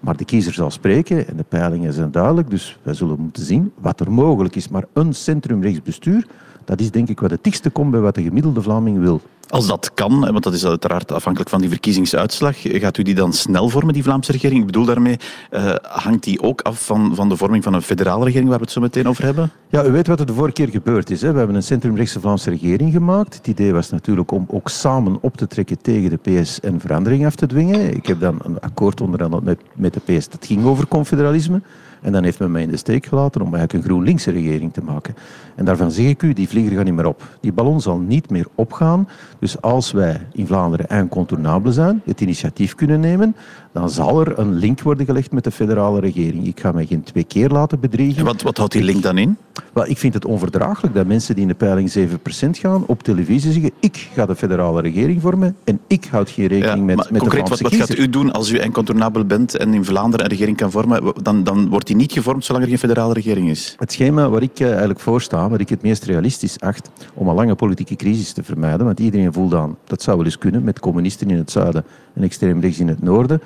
Maar 0.00 0.16
de 0.16 0.24
kiezer 0.24 0.52
zal 0.52 0.70
spreken 0.70 1.28
en 1.28 1.36
de 1.36 1.42
peilingen 1.42 1.92
zijn 1.92 2.10
duidelijk, 2.10 2.50
dus 2.50 2.78
wij 2.82 2.94
zullen 2.94 3.20
moeten 3.20 3.44
zien 3.44 3.72
wat 3.80 4.00
er 4.00 4.12
mogelijk 4.12 4.56
is. 4.56 4.68
Maar 4.68 4.84
een 4.92 5.14
centrumrechtsbestuur, 5.14 6.26
dat 6.64 6.80
is 6.80 6.90
denk 6.90 7.08
ik 7.08 7.20
wat 7.20 7.30
het 7.30 7.44
dichtste 7.44 7.70
komt 7.70 7.90
bij 7.90 8.00
wat 8.00 8.14
de 8.14 8.22
gemiddelde 8.22 8.62
Vlaming 8.62 8.98
wil. 8.98 9.20
Als 9.50 9.66
dat 9.66 9.90
kan, 9.94 10.20
want 10.20 10.42
dat 10.42 10.52
is 10.54 10.66
uiteraard 10.66 11.12
afhankelijk 11.12 11.50
van 11.50 11.60
die 11.60 11.68
verkiezingsuitslag, 11.68 12.56
gaat 12.60 12.98
u 12.98 13.02
die 13.02 13.14
dan 13.14 13.32
snel 13.32 13.68
vormen, 13.68 13.94
die 13.94 14.02
Vlaamse 14.02 14.32
regering? 14.32 14.60
Ik 14.60 14.66
bedoel 14.66 14.84
daarmee, 14.84 15.16
uh, 15.50 15.74
hangt 15.82 16.24
die 16.24 16.42
ook 16.42 16.60
af 16.60 16.84
van, 16.84 17.14
van 17.14 17.28
de 17.28 17.36
vorming 17.36 17.64
van 17.64 17.74
een 17.74 17.82
federale 17.82 18.24
regering, 18.24 18.48
waar 18.48 18.58
we 18.58 18.64
het 18.64 18.72
zo 18.72 18.80
meteen 18.80 19.08
over 19.08 19.24
hebben? 19.24 19.50
Ja, 19.68 19.84
u 19.84 19.90
weet 19.90 20.06
wat 20.06 20.20
er 20.20 20.26
de 20.26 20.34
vorige 20.34 20.52
keer 20.52 20.68
gebeurd 20.68 21.10
is. 21.10 21.22
Hè? 21.22 21.32
We 21.32 21.38
hebben 21.38 21.56
een 21.56 21.62
centrumrechtse 21.62 22.20
Vlaamse 22.20 22.50
regering 22.50 22.92
gemaakt. 22.92 23.34
Het 23.34 23.46
idee 23.46 23.72
was 23.72 23.90
natuurlijk 23.90 24.30
om 24.30 24.46
ook 24.48 24.68
samen 24.68 25.18
op 25.20 25.36
te 25.36 25.46
trekken 25.46 25.82
tegen 25.82 26.10
de 26.10 26.42
PS 26.42 26.60
en 26.60 26.80
verandering 26.80 27.26
af 27.26 27.34
te 27.34 27.46
dwingen. 27.46 27.94
Ik 27.96 28.06
heb 28.06 28.20
dan 28.20 28.38
een 28.42 28.60
akkoord 28.60 29.00
onderhandeld 29.00 29.44
met, 29.44 29.60
met 29.74 29.94
de 29.94 30.00
PS 30.00 30.28
dat 30.28 30.46
ging 30.46 30.64
over 30.64 30.88
confederalisme. 30.88 31.60
En 32.00 32.12
dan 32.12 32.24
heeft 32.24 32.38
men 32.38 32.50
mij 32.50 32.62
in 32.62 32.70
de 32.70 32.76
steek 32.76 33.06
gelaten 33.06 33.40
om 33.40 33.54
eigenlijk 33.54 33.84
een 33.84 33.90
GroenLinkse 33.90 34.30
regering 34.30 34.72
te 34.72 34.82
maken. 34.82 35.14
En 35.54 35.64
daarvan 35.64 35.90
zeg 35.90 36.06
ik 36.06 36.22
u, 36.22 36.32
die 36.32 36.48
vlieger 36.48 36.76
gaat 36.76 36.84
niet 36.84 36.94
meer 36.94 37.06
op. 37.06 37.22
Die 37.40 37.52
ballon 37.52 37.80
zal 37.80 37.98
niet 37.98 38.30
meer 38.30 38.46
opgaan. 38.54 39.08
Dus 39.38 39.60
als 39.60 39.92
wij 39.92 40.26
in 40.32 40.46
Vlaanderen 40.46 40.86
incontournabel 40.98 41.72
zijn, 41.72 42.02
het 42.04 42.20
initiatief 42.20 42.74
kunnen 42.74 43.00
nemen, 43.00 43.36
dan 43.72 43.90
zal 43.90 44.20
er 44.20 44.38
een 44.38 44.54
link 44.54 44.80
worden 44.82 45.06
gelegd 45.06 45.32
met 45.32 45.44
de 45.44 45.50
federale 45.50 46.00
regering. 46.00 46.46
Ik 46.46 46.60
ga 46.60 46.72
mij 46.72 46.86
geen 46.86 47.02
twee 47.02 47.24
keer 47.24 47.48
laten 47.48 47.80
bedriegen. 47.80 48.18
En 48.18 48.24
wat, 48.24 48.42
wat 48.42 48.56
houdt 48.56 48.72
die 48.72 48.82
link 48.82 49.02
dan 49.02 49.18
in? 49.18 49.36
Wel, 49.72 49.88
ik 49.88 49.98
vind 49.98 50.14
het 50.14 50.24
onverdraaglijk 50.24 50.94
dat 50.94 51.06
mensen 51.06 51.34
die 51.34 51.42
in 51.42 51.48
de 51.48 51.54
peiling 51.54 51.92
7% 51.98 52.50
gaan 52.50 52.84
op 52.86 53.02
televisie 53.02 53.52
zeggen 53.52 53.70
ik 53.80 54.08
ga 54.14 54.26
de 54.26 54.36
federale 54.36 54.80
regering 54.80 55.20
vormen 55.20 55.56
en 55.64 55.80
ik 55.86 56.04
houd 56.10 56.30
geen 56.30 56.46
rekening 56.46 56.86
met, 56.86 56.96
met 56.96 57.20
concreet, 57.20 57.44
de 57.44 57.50
wat, 57.50 57.60
wat 57.60 57.74
gaat 57.74 57.98
u 57.98 58.08
doen 58.08 58.32
als 58.32 58.50
u 58.50 58.60
incontournabel 58.60 59.24
bent 59.24 59.56
en 59.56 59.74
in 59.74 59.84
Vlaanderen 59.84 60.24
een 60.24 60.30
regering 60.30 60.56
kan 60.56 60.70
vormen? 60.70 61.12
Dan, 61.22 61.44
dan 61.44 61.68
wordt 61.68 61.89
die 61.90 61.98
niet 61.98 62.12
gevormd 62.12 62.44
zolang 62.44 62.64
er 62.64 62.70
geen 62.70 62.78
federale 62.78 63.12
regering 63.12 63.48
is. 63.48 63.74
Het 63.78 63.92
schema 63.92 64.28
waar 64.28 64.42
ik 64.42 64.60
eh, 64.60 64.68
eigenlijk 64.68 65.00
voor 65.00 65.22
sta, 65.22 65.48
wat 65.48 65.60
ik 65.60 65.68
het 65.68 65.82
meest 65.82 66.04
realistisch 66.04 66.60
acht 66.60 66.90
om 67.14 67.28
een 67.28 67.34
lange 67.34 67.54
politieke 67.54 67.96
crisis 67.96 68.32
te 68.32 68.42
vermijden, 68.42 68.86
want 68.86 69.00
iedereen 69.00 69.32
voelt 69.32 69.54
aan, 69.54 69.76
dat 69.84 70.02
zou 70.02 70.16
wel 70.16 70.26
eens 70.26 70.38
kunnen 70.38 70.64
met 70.64 70.78
communisten 70.78 71.30
in 71.30 71.36
het 71.36 71.50
zuiden 71.50 71.84
en 72.14 72.22
extreem 72.22 72.60
rechts 72.60 72.78
in 72.78 72.88
het 72.88 73.02
noorden, 73.02 73.40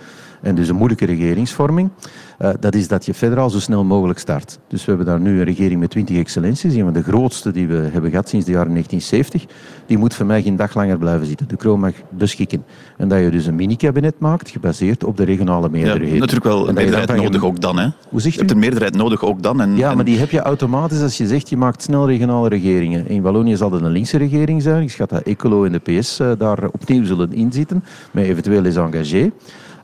en 0.44 0.55
dus 0.55 0.69
een 0.69 0.76
moeilijke 0.76 1.05
regeringsvorming, 1.05 1.91
uh, 2.38 2.50
dat 2.61 2.75
is 2.75 2.88
dat 2.88 3.06
je 3.06 3.14
federaal 3.14 3.50
zo 3.50 3.61
snel 3.61 3.85
mogelijk 3.85 4.19
start. 4.19 4.58
Dus 4.69 4.85
we 4.85 4.88
hebben 4.88 5.06
daar 5.06 5.20
nu 5.20 5.38
een 5.38 5.44
regering 5.44 5.81
met 5.81 5.91
20 5.91 6.17
excellenties, 6.17 6.75
een 6.75 6.82
van 6.85 6.93
de 6.93 7.02
grootste 7.02 7.50
die 7.50 7.67
we 7.67 7.88
hebben 7.93 8.11
gehad 8.11 8.29
sinds 8.29 8.46
de 8.46 8.52
jaren 8.52 8.70
1970. 8.70 9.56
Die 9.87 9.99
moet 9.99 10.14
voor 10.14 10.26
mij 10.26 10.43
geen 10.43 10.56
dag 10.56 10.75
langer 10.75 10.99
blijven 10.99 11.26
zitten. 11.26 11.49
De 11.49 11.56
kroon 11.56 11.81
mag 11.81 11.93
beschikken. 12.11 12.64
En 12.96 13.08
dat 13.08 13.20
je 13.20 13.31
dus 13.31 13.46
een 13.46 13.55
mini-kabinet 13.55 14.19
maakt, 14.19 14.50
gebaseerd 14.50 15.05
op 15.05 15.17
de 15.17 15.25
regionale 15.25 15.69
meerderheid. 15.69 16.12
Ja, 16.12 16.19
natuurlijk 16.19 16.44
wel 16.44 16.69
een 16.69 16.75
meerderheid 16.75 17.23
nodig 17.23 17.44
ook 17.44 17.61
dan. 17.61 17.79
Hè? 17.79 17.88
Hoe 18.08 18.20
zegt 18.20 18.35
je 18.35 18.41
hebt 18.41 18.52
een 18.52 18.58
meerderheid 18.58 18.94
nodig 18.94 19.25
ook 19.25 19.43
dan. 19.43 19.61
En, 19.61 19.76
ja, 19.76 19.94
maar 19.94 20.05
die 20.05 20.19
heb 20.19 20.31
je 20.31 20.41
automatisch 20.41 21.02
als 21.02 21.17
je 21.17 21.26
zegt 21.26 21.49
je 21.49 21.56
maakt 21.56 21.82
snel 21.82 22.06
regionale 22.06 22.49
regeringen. 22.49 23.08
In 23.08 23.23
Wallonië 23.23 23.56
zal 23.56 23.73
het 23.73 23.82
een 23.82 23.91
linkse 23.91 24.19
regering 24.19 24.62
zijn. 24.62 24.82
Ik 24.82 24.91
schat 24.91 25.11
dat 25.11 25.23
Ecolo 25.23 25.64
en 25.64 25.73
de 25.73 25.79
PS 25.99 26.20
uh, 26.20 26.32
daar 26.38 26.69
opnieuw 26.73 27.05
zullen 27.05 27.32
inzitten, 27.32 27.85
met 28.11 28.25
eventueel 28.25 28.62
les 28.62 28.76
engagés. 28.76 29.31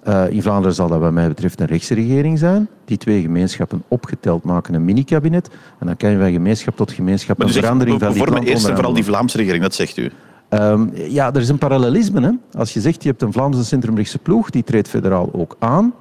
Uh, 0.09 0.31
in 0.31 0.43
Vlaanderen 0.43 0.75
zal 0.75 0.89
dat 0.89 1.01
wat 1.01 1.13
mij 1.13 1.29
betreft 1.29 1.61
een 1.61 1.67
rechtsregering 1.67 2.39
zijn. 2.39 2.69
Die 2.85 2.97
twee 2.97 3.23
gemeenschappen 3.23 3.83
opgeteld 3.89 4.45
maken 4.45 4.75
een 4.75 4.85
mini-kabinet. 4.85 5.49
En 5.79 5.87
dan 5.87 5.97
kan 5.97 6.11
je 6.11 6.19
van 6.19 6.33
gemeenschap 6.33 6.77
tot 6.77 6.93
gemeenschap 6.93 7.39
maar 7.39 7.47
een 7.47 7.53
dus 7.53 7.63
verandering 7.63 8.01
van 8.01 8.13
die 8.13 8.27
land 8.27 8.45
eerst 8.45 8.69
en 8.69 8.75
vooral 8.75 8.93
die 8.93 9.05
Vlaamse 9.05 9.37
regering, 9.37 9.63
dat 9.63 9.75
zegt 9.75 9.97
u? 9.97 10.11
Um, 10.51 10.91
ja, 10.95 11.35
er 11.35 11.41
is 11.41 11.49
een 11.49 11.59
parallelisme. 11.59 12.21
Hè? 12.21 12.59
Als 12.59 12.73
je 12.73 12.81
zegt 12.81 13.03
je 13.03 13.09
hebt 13.09 13.23
een 13.23 13.33
Vlaamse 13.33 13.65
centrumrechtse 13.65 14.19
ploeg, 14.19 14.51
die 14.51 14.65
treedt 14.65 14.89
federaal 14.89 15.29
ook 15.33 15.57
aan. 15.59 15.95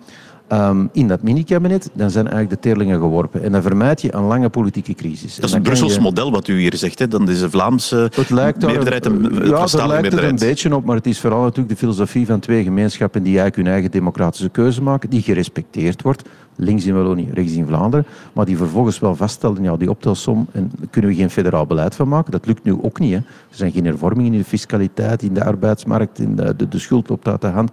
Um, 0.54 0.90
in 0.92 1.08
dat 1.08 1.22
mini-kabinet, 1.22 1.90
dan 1.94 2.10
zijn 2.10 2.28
eigenlijk 2.28 2.62
de 2.62 2.70
teerlingen 2.70 3.00
geworpen. 3.00 3.44
En 3.44 3.52
dan 3.52 3.62
vermijd 3.62 4.02
je 4.02 4.14
een 4.16 4.24
lange 4.24 4.50
politieke 4.50 4.94
crisis. 4.94 5.36
Dat 5.36 5.46
is 5.46 5.56
een 5.56 5.62
Brussels 5.62 5.96
je... 5.96 6.02
model 6.02 6.32
wat 6.32 6.48
u 6.48 6.60
hier 6.60 6.76
zegt. 6.76 7.00
Hè? 7.00 7.08
Dan 7.08 7.30
is 7.30 7.40
de 7.40 7.50
Vlaamse 7.50 8.12
het 8.16 8.30
lijkt 8.30 8.66
meerderheid 8.66 9.06
een, 9.06 9.46
Ja, 9.46 9.66
daar 9.66 9.88
lijkt 9.88 10.12
het 10.12 10.24
een 10.24 10.36
beetje 10.36 10.76
op, 10.76 10.86
maar 10.86 10.96
het 10.96 11.08
is 11.08 11.20
vooral 11.20 11.42
natuurlijk 11.42 11.70
de 11.70 11.76
filosofie 11.76 12.26
van 12.26 12.40
twee 12.40 12.64
gemeenschappen 12.64 13.24
die 13.24 13.40
eigenlijk 13.40 13.56
hun 13.68 13.74
eigen 13.74 13.92
democratische 13.92 14.50
keuze 14.50 14.82
maken, 14.82 15.10
die 15.10 15.22
gerespecteerd 15.22 16.02
wordt. 16.02 16.30
Links 16.56 16.86
in 16.86 16.94
Wallonië, 16.94 17.30
rechts 17.34 17.54
in 17.54 17.66
Vlaanderen. 17.66 18.06
Maar 18.34 18.46
die 18.46 18.58
vervolgens 18.58 19.00
wel 19.00 19.16
vaststellen, 19.16 19.64
ja, 19.64 19.78
die 19.78 19.90
optelsom, 19.90 20.48
en 20.52 20.72
daar 20.78 20.88
kunnen 20.90 21.12
we 21.12 21.18
geen 21.18 21.30
federaal 21.30 21.66
beleid 21.66 21.96
van 21.96 22.08
maken. 22.08 22.32
Dat 22.32 22.46
lukt 22.46 22.64
nu 22.64 22.78
ook 22.82 23.00
niet. 23.00 23.12
Hè. 23.12 23.18
Er 23.18 23.24
zijn 23.50 23.72
geen 23.72 23.86
hervormingen 23.86 24.34
in 24.34 24.40
de 24.40 24.46
fiscaliteit, 24.46 25.24
in 25.24 25.34
de 25.34 25.44
arbeidsmarkt, 25.44 26.20
in 26.20 26.36
de, 26.36 26.56
de, 26.56 26.68
de 26.68 26.80
schuld 26.80 27.10
loopt 27.10 27.28
uit 27.28 27.42
de 27.42 27.48
hand. 27.48 27.72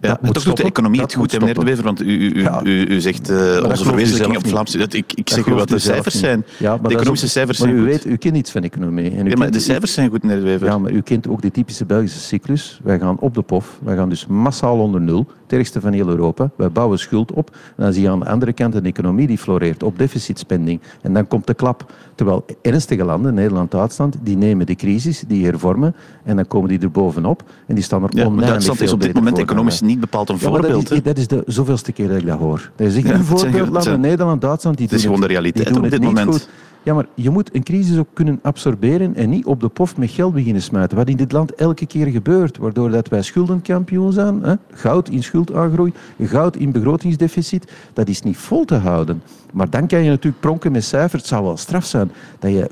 Ja, 0.00 0.18
maar 0.22 0.32
toch 0.32 0.42
doet 0.42 0.56
de 0.56 0.62
economie 0.62 1.00
het 1.00 1.14
goed, 1.14 1.32
meneer 1.38 1.54
De 1.54 1.64
Wever, 1.64 1.84
want 1.84 2.02
u, 2.02 2.06
u, 2.06 2.42
ja. 2.42 2.60
u, 2.64 2.86
u 2.86 3.00
zegt 3.00 3.30
uh, 3.30 3.64
onze 3.68 3.84
verwezenlijking 3.84 4.36
op 4.36 4.46
Vlaamse... 4.46 4.78
Ik, 4.78 5.12
ik 5.12 5.30
zeg 5.30 5.46
u 5.46 5.54
wat 5.54 5.68
de 5.68 5.78
cijfers 5.78 6.18
zijn. 6.18 6.44
Ja, 6.58 6.78
de 6.78 6.88
economische 6.88 7.28
cijfers 7.28 7.58
zijn 7.58 7.74
maar 7.74 7.82
u 7.82 7.84
weet, 7.84 8.06
u 8.06 8.16
kent 8.16 8.36
iets 8.36 8.50
van 8.50 8.62
economie. 8.62 9.10
En 9.10 9.26
u 9.26 9.30
ja, 9.30 9.36
maar 9.36 9.50
de 9.50 9.60
cijfers 9.60 9.92
zijn 9.92 10.10
goed, 10.10 10.22
meneer 10.22 10.38
De 10.38 10.44
Wever. 10.44 10.66
Ja, 10.66 10.78
maar 10.78 10.90
u 10.90 11.00
kent 11.00 11.28
ook 11.28 11.42
de 11.42 11.50
typische 11.50 11.84
Belgische 11.84 12.18
cyclus. 12.18 12.80
Wij 12.82 12.98
gaan 12.98 13.18
op 13.18 13.34
de 13.34 13.42
pof, 13.42 13.78
wij 13.82 13.96
gaan 13.96 14.08
dus 14.08 14.26
massaal 14.26 14.78
onder 14.78 15.00
nul, 15.00 15.26
het 15.42 15.52
ergste 15.52 15.80
van 15.80 15.92
heel 15.92 16.08
Europa. 16.08 16.50
Wij 16.56 16.70
bouwen 16.70 16.98
schuld 16.98 17.32
op 17.32 17.50
en 17.50 17.84
dan 17.84 17.92
zie 17.92 18.02
je 18.02 18.10
aan 18.10 18.20
de 18.20 18.28
andere 18.28 18.52
kant 18.52 18.74
een 18.74 18.84
economie 18.84 19.26
die 19.26 19.38
floreert 19.38 19.82
op 19.82 19.98
deficitspending. 19.98 20.80
En 21.02 21.12
dan 21.12 21.26
komt 21.26 21.46
de 21.46 21.54
klap. 21.54 21.92
Terwijl 22.14 22.44
ernstige 22.62 23.04
landen, 23.04 23.34
Nederland, 23.34 23.70
Duitsland, 23.70 24.16
die 24.22 24.36
nemen 24.36 24.66
de 24.66 24.74
crisis, 24.74 25.24
die 25.28 25.44
hervormen 25.44 25.94
en 26.24 26.36
dan 26.36 26.46
komen 26.46 26.68
die 26.68 26.78
er 26.78 26.90
bovenop 26.90 27.42
en 27.66 27.74
die 27.74 27.84
staan 27.84 28.02
er 28.02 28.08
ja, 28.12 28.24
oneindig 28.24 28.48
Duitsland 28.48 28.80
is 28.80 28.92
op 28.92 29.00
dit 29.00 29.14
moment 29.14 29.38
economisch 29.38 29.80
niet 29.86 30.00
bepaald 30.00 30.28
een 30.28 30.38
voorbeeld. 30.38 30.88
Dat 30.88 30.96
is, 30.96 31.02
dat 31.02 31.18
is, 31.18 31.26
de 31.26 31.42
zoveelste 31.46 31.92
keer 31.92 32.08
dat 32.08 32.16
ik 32.16 32.26
dat 32.26 32.38
hoor. 32.38 32.70
Dat 32.76 32.86
is 32.86 32.96
echt 32.96 33.10
een 33.10 33.24
voorbeeld. 33.24 33.98
Nederland, 33.98 34.40
Duitsland, 34.40 34.76
die 34.76 34.86
Het 34.86 34.96
is 34.96 35.04
gewoon 35.04 35.20
de 35.20 35.26
realiteit 35.26 35.76
op 35.76 35.90
dit 35.90 36.02
moment. 36.02 36.30
Goed. 36.30 36.48
Ja, 36.86 36.94
maar 36.94 37.06
je 37.14 37.30
moet 37.30 37.54
een 37.54 37.62
crisis 37.62 37.98
ook 37.98 38.08
kunnen 38.12 38.38
absorberen 38.42 39.14
en 39.14 39.30
niet 39.30 39.44
op 39.44 39.60
de 39.60 39.68
pof 39.68 39.96
met 39.96 40.10
geld 40.10 40.34
beginnen 40.34 40.62
smijten. 40.62 40.96
Wat 40.96 41.08
in 41.08 41.16
dit 41.16 41.32
land 41.32 41.54
elke 41.54 41.86
keer 41.86 42.06
gebeurt, 42.06 42.56
waardoor 42.56 42.90
dat 42.90 43.08
wij 43.08 43.22
schuldenkampioen 43.22 44.12
zijn. 44.12 44.42
Hè? 44.42 44.54
Goud 44.70 45.08
in 45.08 45.22
schuldaangroei, 45.22 45.92
goud 46.22 46.56
in 46.56 46.72
begrotingsdeficit. 46.72 47.72
Dat 47.92 48.08
is 48.08 48.22
niet 48.22 48.36
vol 48.36 48.64
te 48.64 48.74
houden. 48.74 49.22
Maar 49.52 49.70
dan 49.70 49.86
kan 49.86 50.02
je 50.02 50.10
natuurlijk 50.10 50.40
pronken 50.40 50.72
met 50.72 50.84
cijfers. 50.84 51.22
Het 51.22 51.30
zou 51.30 51.44
wel 51.44 51.56
straf 51.56 51.84
zijn 51.84 52.10
dat 52.38 52.50
je 52.50 52.68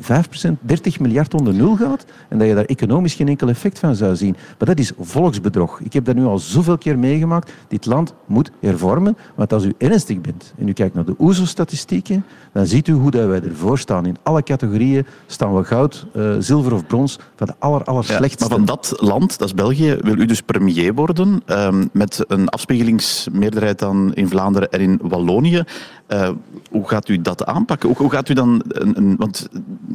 5%, 0.50 0.60
30 0.60 1.00
miljard 1.00 1.34
onder 1.34 1.54
nul 1.54 1.76
gaat 1.76 2.04
en 2.28 2.38
dat 2.38 2.48
je 2.48 2.54
daar 2.54 2.64
economisch 2.64 3.14
geen 3.14 3.28
enkel 3.28 3.48
effect 3.48 3.78
van 3.78 3.94
zou 3.94 4.16
zien. 4.16 4.36
Maar 4.58 4.68
dat 4.68 4.78
is 4.78 4.92
volksbedrog. 5.00 5.80
Ik 5.80 5.92
heb 5.92 6.04
dat 6.04 6.14
nu 6.14 6.24
al 6.24 6.38
zoveel 6.38 6.78
keer 6.78 6.98
meegemaakt. 6.98 7.52
Dit 7.68 7.86
land 7.86 8.14
moet 8.26 8.50
hervormen. 8.60 9.16
Want 9.34 9.52
als 9.52 9.64
u 9.64 9.72
ernstig 9.78 10.20
bent 10.20 10.54
en 10.58 10.68
u 10.68 10.72
kijkt 10.72 10.94
naar 10.94 11.04
de 11.04 11.14
OESO-statistieken, 11.18 12.24
dan 12.52 12.66
ziet 12.66 12.88
u 12.88 12.92
hoe 12.92 13.10
dat 13.10 13.26
wij 13.26 13.42
ervoor 13.42 13.78
staan 13.78 14.03
staan 14.04 14.14
in 14.14 14.32
alle 14.32 14.42
categorieën, 14.42 15.06
staan 15.26 15.56
we 15.56 15.64
goud, 15.64 16.06
uh, 16.16 16.34
zilver 16.38 16.72
of 16.72 16.86
brons 16.86 17.18
van 17.36 17.46
de 17.46 17.54
aller, 17.58 17.84
aller 17.84 18.04
ja, 18.06 18.16
slechtste. 18.16 18.48
maar 18.48 18.56
van 18.56 18.64
dat 18.64 18.94
land, 18.96 19.38
dat 19.38 19.48
is 19.48 19.54
België, 19.54 19.96
wil 20.00 20.18
u 20.18 20.26
dus 20.26 20.40
premier 20.40 20.94
worden 20.94 21.42
um, 21.46 21.88
met 21.92 22.24
een 22.28 22.48
afspiegelingsmeerderheid 22.48 23.78
dan 23.78 24.14
in 24.14 24.28
Vlaanderen 24.28 24.70
en 24.70 24.80
in 24.80 24.98
Wallonië. 25.02 25.62
Uh, 26.08 26.28
hoe 26.70 26.88
gaat 26.88 27.08
u 27.08 27.22
dat 27.22 27.44
aanpakken? 27.44 27.88
Hoe, 27.88 27.98
hoe 27.98 28.10
gaat 28.10 28.28
u 28.28 28.34
dan... 28.34 28.62
Een, 28.68 28.96
een, 28.96 29.16
want 29.16 29.48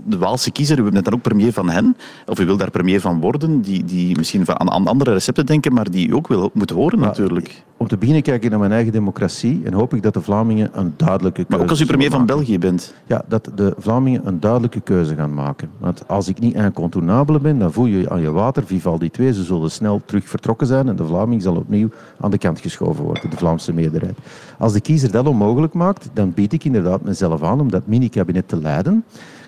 de 0.05 0.17
Waalse 0.17 0.51
kiezer, 0.51 0.79
u 0.79 0.83
bent 0.83 1.05
dan 1.05 1.13
ook 1.13 1.21
premier 1.21 1.53
van 1.53 1.69
hen, 1.69 1.97
of 2.25 2.39
u 2.39 2.45
wil 2.45 2.57
daar 2.57 2.71
premier 2.71 3.01
van 3.01 3.19
worden, 3.19 3.61
die, 3.61 3.83
die 3.83 4.17
misschien 4.17 4.45
van, 4.45 4.59
aan, 4.59 4.71
aan 4.71 4.87
andere 4.87 5.13
recepten 5.13 5.45
denken, 5.45 5.73
maar 5.73 5.91
die 5.91 6.07
u 6.07 6.13
ook 6.13 6.27
wil, 6.27 6.49
moet 6.53 6.69
horen 6.69 6.99
natuurlijk. 6.99 7.63
Om 7.77 7.87
te 7.87 7.97
beginnen 7.97 8.23
kijk 8.23 8.43
ik 8.43 8.49
naar 8.49 8.59
mijn 8.59 8.71
eigen 8.71 8.91
democratie 8.91 9.61
en 9.63 9.73
hoop 9.73 9.93
ik 9.93 10.03
dat 10.03 10.13
de 10.13 10.21
Vlamingen 10.21 10.69
een 10.73 10.93
duidelijke 10.97 11.35
keuze 11.35 11.51
Maar 11.51 11.59
ook 11.59 11.69
als 11.69 11.81
u 11.81 11.85
premier 11.85 12.09
van 12.09 12.25
België 12.25 12.59
bent? 12.59 12.93
Ja, 13.07 13.23
dat 13.27 13.51
de 13.55 13.73
Vlamingen 13.77 14.27
een 14.27 14.39
duidelijke 14.39 14.79
keuze 14.79 15.15
gaan 15.15 15.33
maken. 15.33 15.69
Want 15.77 16.07
als 16.07 16.27
ik 16.27 16.39
niet 16.39 16.55
incontournabele 16.55 17.39
ben, 17.39 17.59
dan 17.59 17.73
voel 17.73 17.85
je 17.85 18.09
aan 18.09 18.21
je 18.21 18.31
water, 18.31 18.65
Vivaldi 18.65 19.09
2, 19.09 19.33
ze 19.33 19.43
zullen 19.43 19.71
snel 19.71 20.01
terug 20.05 20.29
vertrokken 20.29 20.67
zijn 20.67 20.87
en 20.87 20.95
de 20.95 21.05
Vlaming 21.05 21.41
zal 21.41 21.55
opnieuw 21.55 21.89
aan 22.19 22.31
de 22.31 22.37
kant 22.37 22.59
geschoven 22.59 23.03
worden, 23.03 23.29
de 23.29 23.37
Vlaamse 23.37 23.73
meerderheid. 23.73 24.17
Als 24.59 24.73
de 24.73 24.81
kiezer 24.81 25.11
dat 25.11 25.27
onmogelijk 25.27 25.73
maakt, 25.73 26.09
dan 26.13 26.33
bied 26.33 26.53
ik 26.53 26.63
inderdaad 26.63 27.01
mezelf 27.01 27.43
aan 27.43 27.59
om 27.59 27.71
dat 27.71 27.87
mini-kabinet 27.87 28.47
te 28.47 28.61
leiden. 28.61 29.03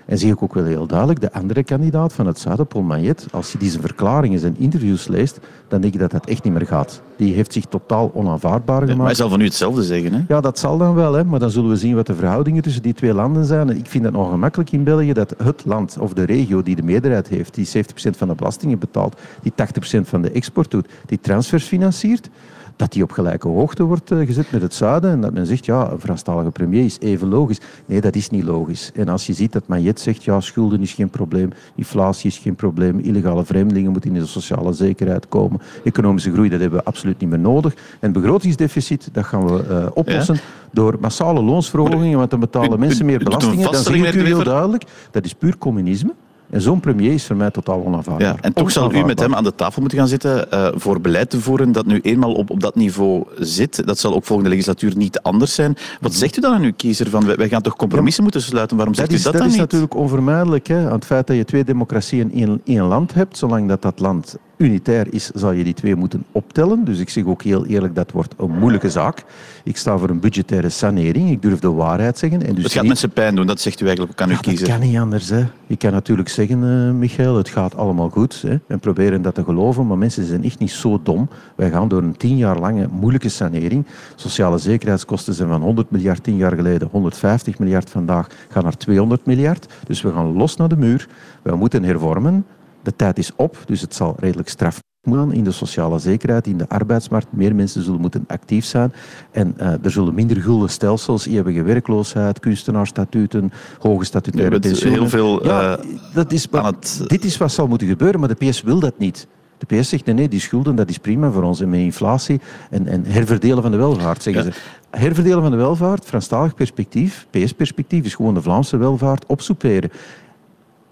En 0.05 0.17
zie 0.17 0.31
ik 0.31 0.43
ook 0.43 0.53
wel 0.53 0.63
heel 0.63 0.87
duidelijk, 0.87 1.21
de 1.21 1.33
andere 1.33 1.63
kandidaat 1.63 2.13
van 2.13 2.27
het 2.27 2.39
zuiden, 2.39 2.67
Paul 2.67 2.83
Magnet, 2.83 3.25
als 3.31 3.51
je 3.51 3.57
die 3.57 3.69
zijn 3.69 3.81
verklaringen, 3.81 4.39
zijn 4.39 4.55
interviews 4.57 5.07
leest, 5.07 5.39
dan 5.67 5.81
denk 5.81 5.93
ik 5.93 5.99
dat 5.99 6.11
dat 6.11 6.25
echt 6.25 6.43
niet 6.43 6.53
meer 6.53 6.65
gaat. 6.65 7.01
Die 7.15 7.33
heeft 7.33 7.53
zich 7.53 7.65
totaal 7.65 8.11
onaanvaardbaar 8.13 8.81
gemaakt. 8.81 8.97
maar 8.97 9.05
hij 9.05 9.15
zal 9.15 9.29
van 9.29 9.41
u 9.41 9.43
hetzelfde 9.43 9.83
zeggen, 9.83 10.13
hè? 10.13 10.21
Ja, 10.27 10.41
dat 10.41 10.59
zal 10.59 10.77
dan 10.77 10.95
wel, 10.95 11.13
hè? 11.13 11.23
maar 11.23 11.39
dan 11.39 11.51
zullen 11.51 11.69
we 11.69 11.75
zien 11.75 11.95
wat 11.95 12.07
de 12.07 12.15
verhoudingen 12.15 12.63
tussen 12.63 12.81
die 12.81 12.93
twee 12.93 13.13
landen 13.13 13.45
zijn. 13.45 13.69
En 13.69 13.77
ik 13.77 13.87
vind 13.87 14.03
het 14.03 14.13
nog 14.13 14.29
gemakkelijk 14.29 14.71
in 14.71 14.83
België 14.83 15.13
dat 15.13 15.33
het 15.43 15.65
land 15.65 15.97
of 15.99 16.13
de 16.13 16.23
regio 16.23 16.63
die 16.63 16.75
de 16.75 16.83
meerderheid 16.83 17.27
heeft, 17.27 17.53
die 17.53 17.67
70% 17.67 17.69
van 18.17 18.27
de 18.27 18.35
belastingen 18.35 18.79
betaalt, 18.79 19.19
die 19.41 19.53
80% 19.97 20.01
van 20.01 20.21
de 20.21 20.31
export 20.31 20.71
doet, 20.71 20.87
die 21.05 21.19
transfers 21.19 21.65
financiert, 21.65 22.29
dat 22.75 22.91
die 22.91 23.03
op 23.03 23.11
gelijke 23.11 23.47
hoogte 23.47 23.83
wordt 23.83 24.11
eh, 24.11 24.17
gezet 24.25 24.51
met 24.51 24.61
het 24.61 24.73
zuiden 24.73 25.11
en 25.11 25.21
dat 25.21 25.33
men 25.33 25.45
zegt, 25.45 25.65
ja, 25.65 25.91
een 25.91 25.99
Franstalige 25.99 26.51
premier 26.51 26.85
is 26.85 26.99
even 26.99 27.27
logisch. 27.27 27.59
Nee, 27.85 28.01
dat 28.01 28.15
is 28.15 28.29
niet 28.29 28.43
logisch. 28.43 28.91
En 28.95 29.09
als 29.09 29.25
je 29.25 29.33
ziet 29.33 29.51
dat 29.51 29.67
Maillet 29.67 29.99
zegt, 29.99 30.23
ja, 30.23 30.39
schulden 30.39 30.81
is 30.81 30.93
geen 30.93 31.09
probleem, 31.09 31.49
inflatie 31.75 32.29
is 32.29 32.37
geen 32.37 32.55
probleem, 32.55 32.99
illegale 32.99 33.45
vreemdelingen 33.45 33.91
moeten 33.91 34.13
in 34.15 34.19
de 34.19 34.25
sociale 34.25 34.73
zekerheid 34.73 35.27
komen, 35.27 35.61
economische 35.83 36.31
groei, 36.31 36.49
dat 36.49 36.59
hebben 36.59 36.79
we 36.79 36.85
absoluut 36.85 37.19
niet 37.19 37.29
meer 37.29 37.39
nodig. 37.39 37.73
En 37.99 38.11
begrotingsdeficit, 38.11 39.09
dat 39.11 39.25
gaan 39.25 39.45
we 39.45 39.65
uh, 39.69 39.85
oplossen 39.93 40.37
door 40.71 40.97
massale 40.99 41.41
loonsverhogingen, 41.41 42.17
want 42.17 42.29
dan 42.29 42.39
betalen 42.39 42.79
mensen 42.79 43.05
meer 43.05 43.23
belastingen. 43.23 43.71
Dan 43.71 43.81
zeg 43.81 43.95
ik 43.95 44.13
u 44.13 44.25
heel 44.25 44.43
duidelijk, 44.43 44.83
dat 45.11 45.25
is 45.25 45.33
puur 45.33 45.57
communisme. 45.57 46.13
En 46.51 46.61
zo'n 46.61 46.79
premier 46.79 47.13
is 47.13 47.25
voor 47.25 47.35
mij 47.35 47.51
totaal 47.51 47.83
onaanvaardbaar. 47.85 48.27
Ja, 48.27 48.41
en 48.41 48.53
toch 48.53 48.71
zal 48.71 48.93
u 48.93 49.03
met 49.03 49.19
hem 49.19 49.35
aan 49.35 49.43
de 49.43 49.55
tafel 49.55 49.81
moeten 49.81 49.99
gaan 49.99 50.07
zitten 50.07 50.47
uh, 50.53 50.67
voor 50.73 51.01
beleid 51.01 51.29
te 51.29 51.41
voeren 51.41 51.71
dat 51.71 51.85
nu 51.85 51.99
eenmaal 52.01 52.33
op, 52.33 52.49
op 52.49 52.59
dat 52.59 52.75
niveau 52.75 53.23
zit. 53.39 53.87
Dat 53.87 53.99
zal 53.99 54.13
ook 54.13 54.25
volgende 54.25 54.49
legislatuur 54.49 54.95
niet 54.95 55.19
anders 55.19 55.55
zijn. 55.55 55.77
Wat 56.01 56.13
zegt 56.13 56.37
u 56.37 56.41
dan 56.41 56.53
aan 56.53 56.61
uw 56.63 56.73
kiezer? 56.75 57.09
Van, 57.09 57.35
wij, 57.35 57.49
gaan 57.49 57.61
toch 57.61 57.75
compromissen 57.75 58.23
moeten 58.23 58.41
sluiten? 58.41 58.77
Waarom 58.77 58.95
zegt 58.95 59.09
dat 59.09 59.19
u 59.19 59.23
dat, 59.23 59.31
dat 59.31 59.41
dan 59.41 59.49
niet? 59.49 59.59
Dat 59.59 59.67
is 59.67 59.79
natuurlijk 59.79 60.01
onvermijdelijk. 60.01 60.67
Hè? 60.67 60.85
Aan 60.85 60.95
het 60.95 61.05
feit 61.05 61.27
dat 61.27 61.35
je 61.35 61.45
twee 61.45 61.63
democratieën 61.63 62.31
in 62.31 62.61
één 62.65 62.83
land 62.83 63.13
hebt, 63.13 63.37
zolang 63.37 63.67
dat 63.67 63.81
dat 63.81 63.99
land 63.99 64.37
unitair 64.61 65.07
is, 65.09 65.29
zal 65.33 65.51
je 65.51 65.63
die 65.63 65.73
twee 65.73 65.95
moeten 65.95 66.23
optellen. 66.31 66.83
Dus 66.83 66.99
ik 66.99 67.09
zeg 67.09 67.25
ook 67.25 67.41
heel 67.43 67.65
eerlijk, 67.65 67.95
dat 67.95 68.11
wordt 68.11 68.33
een 68.37 68.57
moeilijke 68.59 68.89
zaak. 68.89 69.23
Ik 69.63 69.77
sta 69.77 69.97
voor 69.97 70.09
een 70.09 70.19
budgettaire 70.19 70.69
sanering. 70.69 71.29
Ik 71.29 71.41
durf 71.41 71.59
de 71.59 71.71
waarheid 71.71 72.17
zeggen. 72.17 72.45
En 72.45 72.55
dus 72.55 72.63
het 72.63 72.71
gaat 72.71 72.81
niet... 72.81 72.91
mensen 72.91 73.09
pijn 73.09 73.35
doen, 73.35 73.47
dat 73.47 73.61
zegt 73.61 73.81
u 73.81 73.85
eigenlijk 73.85 74.19
uw 74.21 74.27
ja, 74.27 74.37
kiezer. 74.37 74.67
Dat 74.67 74.77
kan 74.77 74.87
niet 74.87 74.97
anders. 74.97 75.29
Hè. 75.29 75.45
Ik 75.67 75.79
kan 75.79 75.91
natuurlijk 75.91 76.29
zeggen, 76.29 76.63
uh, 76.63 76.91
Michael, 76.91 77.37
het 77.37 77.49
gaat 77.49 77.75
allemaal 77.75 78.09
goed. 78.09 78.41
Hè, 78.47 78.59
en 78.67 78.79
proberen 78.79 79.21
dat 79.21 79.35
te 79.35 79.43
geloven, 79.43 79.87
maar 79.87 79.97
mensen 79.97 80.25
zijn 80.25 80.43
echt 80.43 80.59
niet 80.59 80.71
zo 80.71 80.99
dom. 81.03 81.29
Wij 81.55 81.69
gaan 81.69 81.87
door 81.87 82.03
een 82.03 82.17
tien 82.17 82.37
jaar 82.37 82.59
lange 82.59 82.87
moeilijke 82.91 83.29
sanering. 83.29 83.85
Sociale 84.15 84.57
zekerheidskosten 84.57 85.33
zijn 85.33 85.49
van 85.49 85.61
100 85.61 85.91
miljard 85.91 86.23
tien 86.23 86.37
jaar 86.37 86.55
geleden, 86.55 86.87
150 86.91 87.59
miljard 87.59 87.89
vandaag, 87.89 88.27
gaan 88.49 88.63
naar 88.63 88.77
200 88.77 89.25
miljard. 89.25 89.67
Dus 89.87 90.01
we 90.01 90.11
gaan 90.11 90.33
los 90.33 90.55
naar 90.55 90.69
de 90.69 90.77
muur. 90.77 91.07
We 91.41 91.55
moeten 91.55 91.83
hervormen. 91.83 92.45
De 92.83 92.95
tijd 92.95 93.17
is 93.17 93.31
op, 93.35 93.57
dus 93.65 93.81
het 93.81 93.95
zal 93.95 94.15
redelijk 94.19 94.49
straf 94.49 94.79
moeten 95.01 95.31
in 95.31 95.43
de 95.43 95.51
sociale 95.51 95.99
zekerheid, 95.99 96.47
in 96.47 96.57
de 96.57 96.69
arbeidsmarkt. 96.69 97.27
Meer 97.31 97.55
mensen 97.55 97.83
zullen 97.83 98.01
moeten 98.01 98.23
actief 98.27 98.65
zijn. 98.65 98.93
En 99.31 99.55
uh, 99.59 99.67
er 99.83 99.91
zullen 99.91 100.13
minder 100.13 100.41
gulden 100.41 100.69
stelsels, 100.69 101.27
eeuwige 101.27 101.63
werkloosheid, 101.63 102.39
kunstenaarsstatuten, 102.39 103.51
hoge 103.79 104.05
statutaire 104.05 104.59
pensioenen. 104.59 104.99
Heel 104.99 105.09
veel 105.09 105.45
ja, 105.45 105.77
uh, 105.77 105.85
dat 106.13 106.31
is, 106.31 106.47
aan 106.51 106.65
het... 106.65 107.03
Dit 107.07 107.25
is 107.25 107.37
wat 107.37 107.51
zal 107.51 107.67
moeten 107.67 107.87
gebeuren, 107.87 108.19
maar 108.19 108.29
de 108.29 108.49
PS 108.49 108.61
wil 108.61 108.79
dat 108.79 108.97
niet. 108.97 109.27
De 109.67 109.75
PS 109.75 109.89
zegt 109.89 110.05
nee, 110.05 110.15
nee, 110.15 110.27
die 110.27 110.39
schulden 110.39 110.75
dat 110.75 110.89
is 110.89 110.97
prima 110.97 111.31
voor 111.31 111.43
ons. 111.43 111.61
En 111.61 111.69
met 111.69 111.79
inflatie 111.79 112.39
en, 112.69 112.87
en 112.87 113.05
herverdelen 113.05 113.61
van 113.61 113.71
de 113.71 113.77
welvaart, 113.77 114.23
zeggen 114.23 114.45
ja. 114.45 114.51
ze. 114.51 114.59
Herverdelen 114.89 115.41
van 115.41 115.51
de 115.51 115.57
welvaart, 115.57 116.05
Franstalig 116.05 116.55
perspectief, 116.55 117.27
PS-perspectief, 117.29 118.05
is 118.05 118.15
gewoon 118.15 118.33
de 118.33 118.41
Vlaamse 118.41 118.77
welvaart 118.77 119.25
opsoeperen 119.25 119.91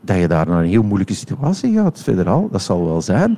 dat 0.01 0.17
je 0.17 0.27
daar 0.27 0.47
naar 0.47 0.63
een 0.63 0.69
heel 0.69 0.83
moeilijke 0.83 1.13
situatie 1.13 1.73
gaat, 1.73 2.01
federaal. 2.01 2.47
Dat 2.51 2.61
zal 2.61 2.85
wel 2.85 3.01
zijn. 3.01 3.37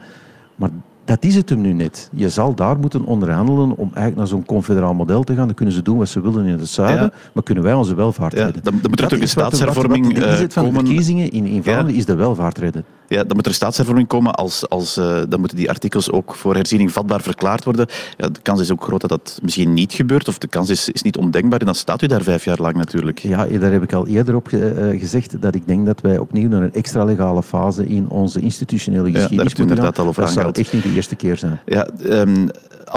Maar 0.56 0.70
dat 1.06 1.24
is 1.24 1.36
het 1.36 1.50
hem 1.50 1.62
nu 1.62 1.74
net. 1.74 2.10
Je 2.14 2.30
zal 2.30 2.56
daar 2.56 2.80
moeten 2.80 3.06
onderhandelen 3.06 3.78
om 3.78 3.86
eigenlijk 3.94 4.16
naar 4.16 4.28
zo'n 4.28 4.46
confederaal 4.46 4.94
model 4.94 5.24
te 5.24 5.36
gaan. 5.36 5.46
Dan 5.46 5.56
kunnen 5.56 5.74
ze 5.74 5.82
doen 5.82 5.98
wat 5.98 6.10
ze 6.10 6.22
willen 6.22 6.46
in 6.46 6.60
het 6.60 6.68
zuiden, 6.68 7.04
ja. 7.04 7.12
maar 7.34 7.44
kunnen 7.44 7.64
wij 7.64 7.74
onze 7.74 7.96
welvaart 7.96 8.34
ja, 8.34 8.44
redden. 8.44 8.64
Dan, 8.64 8.80
dan 8.82 8.90
moet 8.90 9.00
er 9.00 9.08
toch 9.08 9.20
een 9.20 9.28
staatshervorming 9.28 10.06
wat, 10.06 10.14
wat, 10.14 10.22
wat 10.22 10.30
de 10.30 10.36
inzet 10.36 10.54
van 10.54 10.64
komen. 10.64 10.80
de 10.80 10.86
verkiezingen 10.86 11.32
in, 11.32 11.46
in 11.46 11.64
Vlaanderen 11.64 11.92
ja. 11.92 11.98
is 11.98 12.06
de 12.06 12.16
welvaart 12.16 12.58
redden. 12.58 12.86
Ja, 13.12 13.24
dan 13.24 13.36
moet 13.36 13.46
er 13.46 13.54
staatshervorming 13.54 14.08
komen. 14.08 14.36
Als, 14.36 14.70
als, 14.70 14.98
uh, 14.98 15.22
dan 15.30 15.40
moeten 15.40 15.58
die 15.58 15.70
artikels 15.70 16.12
ook 16.12 16.36
voor 16.36 16.56
herziening 16.56 16.92
vatbaar 16.92 17.22
verklaard 17.22 17.64
worden. 17.64 17.88
Ja, 18.18 18.30
de 18.30 18.40
kans 18.42 18.62
is 18.62 18.72
ook 18.72 18.84
groot 18.84 19.02
dat 19.02 19.10
dat 19.10 19.40
misschien 19.42 19.74
niet 19.74 19.94
gebeurt, 19.94 20.28
of 20.28 20.38
de 20.38 20.48
kans 20.48 20.70
is, 20.70 20.90
is 20.90 21.02
niet 21.02 21.18
ondenkbaar. 21.18 21.60
En 21.60 21.66
dan 21.66 21.76
staat 21.76 22.02
u 22.02 22.08
daar 22.08 22.22
vijf 22.22 22.46
jaar 22.46 22.62
lang 22.62 22.76
natuurlijk. 22.76 23.20
Ja, 23.20 23.46
daar 23.46 23.72
heb 23.72 23.84
ik 23.84 23.94
al 23.94 24.08
eerder 24.08 24.36
op 24.36 24.48
ge, 24.48 24.92
uh, 24.94 25.00
gezegd 25.00 25.42
dat 25.42 25.56
ik 25.56 25.68
denk 25.68 25.86
dat 25.86 26.02
wij 26.02 26.18
opnieuw 26.18 26.50
naar 26.50 26.62
een 26.62 26.74
extra 26.74 27.04
legale 27.04 27.44
fase 27.44 27.88
in 27.88 28.10
onze 28.10 28.40
institutionele 28.40 29.12
geschiedenis 29.12 29.52
ja, 29.52 29.64
moeten 29.64 29.84
gaan. 29.84 29.94
Al 29.94 30.08
over 30.08 30.24
dat 30.24 30.32
zou 30.32 30.52
echt 30.52 30.74
niet 30.74 30.84
de 30.84 30.94
eerste 30.94 31.16
keer 31.16 31.38
zijn. 31.38 31.60
Ja, 31.66 31.90
um, 32.10 32.50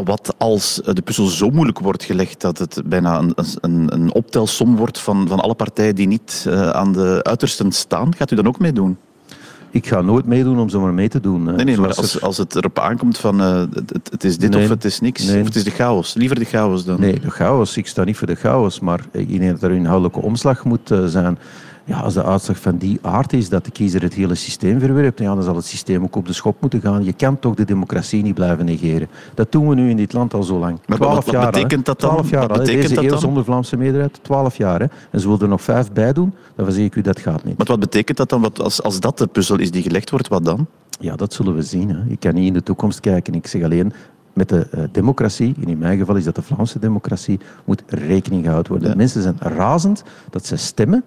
wat 0.05 0.35
als 0.39 0.81
de 0.85 1.03
puzzel 1.03 1.27
zo 1.27 1.51
moeilijk 1.51 1.79
wordt 1.79 2.05
gelegd 2.05 2.41
dat 2.41 2.59
het 2.59 2.83
bijna 2.87 3.19
een, 3.19 3.35
een, 3.61 3.93
een 3.93 4.13
optelsom 4.13 4.77
wordt 4.77 4.99
van, 4.99 5.29
van 5.29 5.41
alle 5.41 5.55
partijen 5.55 5.95
die 5.95 6.07
niet 6.07 6.45
uh, 6.49 6.71
aan 6.71 6.93
de 6.93 7.21
uitersten 7.23 7.73
staan, 7.73 8.15
gaat 8.15 8.31
u 8.31 8.37
dan 8.37 8.47
ook 8.47 8.59
meedoen? 8.59 8.97
Ik 9.75 9.87
ga 9.87 10.01
nooit 10.01 10.27
meedoen 10.27 10.59
om 10.59 10.69
zomaar 10.69 10.95
mee 10.95 11.09
te 11.09 11.21
doen. 11.21 11.43
Nee, 11.43 11.65
nee 11.65 11.77
maar 11.77 11.95
als, 11.95 12.21
als 12.21 12.37
het 12.37 12.55
erop 12.55 12.79
aankomt 12.79 13.19
van 13.19 13.41
uh, 13.41 13.61
het, 13.75 14.11
het, 14.11 14.25
is 14.25 14.39
dit 14.39 14.51
nee, 14.51 14.63
of 14.63 14.69
het 14.69 14.85
is 14.85 15.01
niks, 15.01 15.25
nee. 15.25 15.41
of 15.41 15.47
het 15.47 15.57
is 15.57 15.65
de 15.65 15.71
chaos. 15.71 16.15
Liever 16.15 16.39
de 16.39 16.45
chaos 16.45 16.85
dan. 16.85 17.01
Nee, 17.01 17.21
de 17.21 17.31
chaos. 17.31 17.77
Ik 17.77 17.87
sta 17.87 18.05
niet 18.05 18.17
voor 18.17 18.27
de 18.27 18.35
chaos, 18.35 18.81
maar 18.81 19.01
ik 19.13 19.39
denk 19.39 19.51
dat 19.51 19.63
er 19.63 19.71
een 19.71 19.77
inhoudelijke 19.77 20.21
omslag 20.21 20.65
moet 20.65 20.91
uh, 20.91 21.05
zijn. 21.07 21.39
Ja, 21.87 22.01
als 22.01 22.15
de 22.15 22.25
uitslag 22.25 22.59
van 22.59 22.77
die 22.77 22.99
aard 23.03 23.33
is 23.33 23.49
dat 23.49 23.65
de 23.65 23.71
kiezer 23.71 24.03
het 24.03 24.15
hele 24.15 24.35
systeem 24.35 24.81
verwerpt, 24.81 25.19
ja, 25.19 25.35
dan 25.35 25.43
zal 25.43 25.57
het 25.57 25.65
systeem 25.65 26.03
ook 26.03 26.17
op 26.17 26.27
de 26.27 26.33
schop 26.33 26.61
moeten 26.61 26.81
gaan. 26.81 27.05
Je 27.05 27.13
kan 27.13 27.39
toch 27.39 27.55
de 27.55 27.65
democratie 27.65 28.23
niet 28.23 28.35
blijven 28.35 28.65
negeren. 28.65 29.09
Dat 29.35 29.53
doen 29.53 29.69
we 29.69 29.75
nu 29.75 29.91
in 29.91 29.97
dit 29.97 30.13
land 30.13 30.35
al 30.35 30.43
zo 30.43 30.59
lang. 30.59 30.79
Maar 30.87 30.97
Twaalf 30.97 31.15
wat, 31.15 31.25
wat 31.25 31.35
jaar, 31.35 31.51
betekent 31.51 31.87
dat 31.87 32.01
dan? 32.01 32.11
Twaalf 32.11 32.31
jaar, 32.31 32.49
wat 32.49 32.59
betekent 32.59 32.83
Deze 32.89 32.95
dat 32.95 33.09
dan? 33.09 33.19
zonder 33.19 33.45
Vlaamse 33.45 33.77
meerderheid, 33.77 34.19
twaalf 34.23 34.57
jaar. 34.57 34.81
Hè. 34.81 34.87
En 35.11 35.21
ze 35.21 35.27
willen 35.27 35.43
er 35.43 35.49
nog 35.49 35.63
vijf 35.63 35.93
bij 35.93 36.13
doen, 36.13 36.35
dan 36.55 36.65
verzeker 36.65 36.87
ik 36.87 36.97
u 36.97 37.01
dat 37.01 37.19
gaat 37.19 37.45
niet. 37.45 37.57
Maar 37.57 37.67
wat 37.67 37.81
betekent 37.81 38.17
dat 38.17 38.29
dan? 38.29 38.41
Wat, 38.41 38.61
als, 38.61 38.83
als 38.83 39.01
dat 39.01 39.19
de 39.19 39.27
puzzel 39.27 39.59
is 39.59 39.71
die 39.71 39.83
gelegd 39.83 40.11
wordt, 40.11 40.29
wat 40.29 40.45
dan? 40.45 40.67
Ja, 41.01 41.17
dat 41.17 41.33
zullen 41.33 41.55
we 41.55 41.63
zien. 41.63 41.89
Hè. 41.89 41.97
Ik 42.09 42.21
kan 42.21 42.35
niet 42.35 42.47
in 42.47 42.53
de 42.53 42.63
toekomst 42.63 43.01
kijken. 43.01 43.35
Ik 43.35 43.47
zeg 43.47 43.63
alleen, 43.63 43.93
met 44.33 44.49
de 44.49 44.67
uh, 44.75 44.85
democratie, 44.93 45.55
en 45.63 45.69
in 45.69 45.79
mijn 45.79 45.99
geval 45.99 46.17
is 46.17 46.25
dat 46.25 46.35
de 46.35 46.43
Vlaamse 46.43 46.79
democratie, 46.79 47.41
moet 47.65 47.83
rekening 47.87 48.45
gehouden 48.45 48.73
worden. 48.73 48.91
Ja. 48.91 48.97
Mensen 48.97 49.23
zijn 49.23 49.37
razend 49.39 50.03
dat 50.31 50.47
ze 50.47 50.57
stemmen 50.57 51.05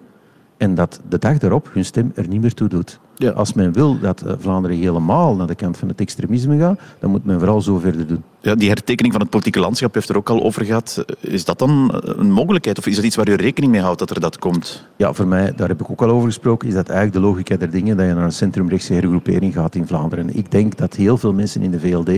en 0.58 0.74
dat 0.74 1.00
de 1.08 1.18
dag 1.18 1.38
daarop 1.38 1.70
hun 1.72 1.84
stem 1.84 2.12
er 2.14 2.28
niet 2.28 2.40
meer 2.40 2.54
toe 2.54 2.68
doet. 2.68 3.00
Ja. 3.18 3.30
Als 3.30 3.52
men 3.52 3.72
wil 3.72 3.98
dat 3.98 4.22
uh, 4.26 4.32
Vlaanderen 4.38 4.76
helemaal 4.76 5.36
naar 5.36 5.46
de 5.46 5.54
kant 5.54 5.76
van 5.76 5.88
het 5.88 6.00
extremisme 6.00 6.58
gaat, 6.58 6.80
dan 6.98 7.10
moet 7.10 7.24
men 7.24 7.38
vooral 7.38 7.60
zo 7.60 7.78
verder 7.78 8.06
doen. 8.06 8.22
Ja, 8.40 8.54
die 8.54 8.68
hertekening 8.68 9.12
van 9.12 9.22
het 9.22 9.30
politieke 9.30 9.60
landschap 9.60 9.94
heeft 9.94 10.08
er 10.08 10.16
ook 10.16 10.30
al 10.30 10.42
over 10.42 10.64
gehad. 10.64 11.04
Is 11.20 11.44
dat 11.44 11.58
dan 11.58 12.02
een 12.02 12.30
mogelijkheid 12.30 12.78
of 12.78 12.86
is 12.86 12.96
dat 12.96 13.04
iets 13.04 13.16
waar 13.16 13.28
u 13.28 13.34
rekening 13.34 13.72
mee 13.72 13.80
houdt 13.80 13.98
dat 13.98 14.10
er 14.10 14.20
dat 14.20 14.38
komt? 14.38 14.86
Ja, 14.96 15.12
voor 15.12 15.26
mij, 15.26 15.52
daar 15.56 15.68
heb 15.68 15.80
ik 15.80 15.90
ook 15.90 16.02
al 16.02 16.10
over 16.10 16.26
gesproken, 16.26 16.68
is 16.68 16.74
dat 16.74 16.88
eigenlijk 16.88 17.20
de 17.20 17.28
logica 17.28 17.56
der 17.56 17.70
dingen 17.70 17.96
dat 17.96 18.06
je 18.06 18.14
naar 18.14 18.24
een 18.24 18.32
centrumrechtse 18.32 18.92
hergroepering 18.92 19.54
gaat 19.54 19.74
in 19.74 19.86
Vlaanderen. 19.86 20.36
Ik 20.36 20.50
denk 20.50 20.76
dat 20.76 20.94
heel 20.94 21.16
veel 21.16 21.32
mensen 21.32 21.62
in 21.62 21.70
de 21.70 21.80
VLD 21.80 22.08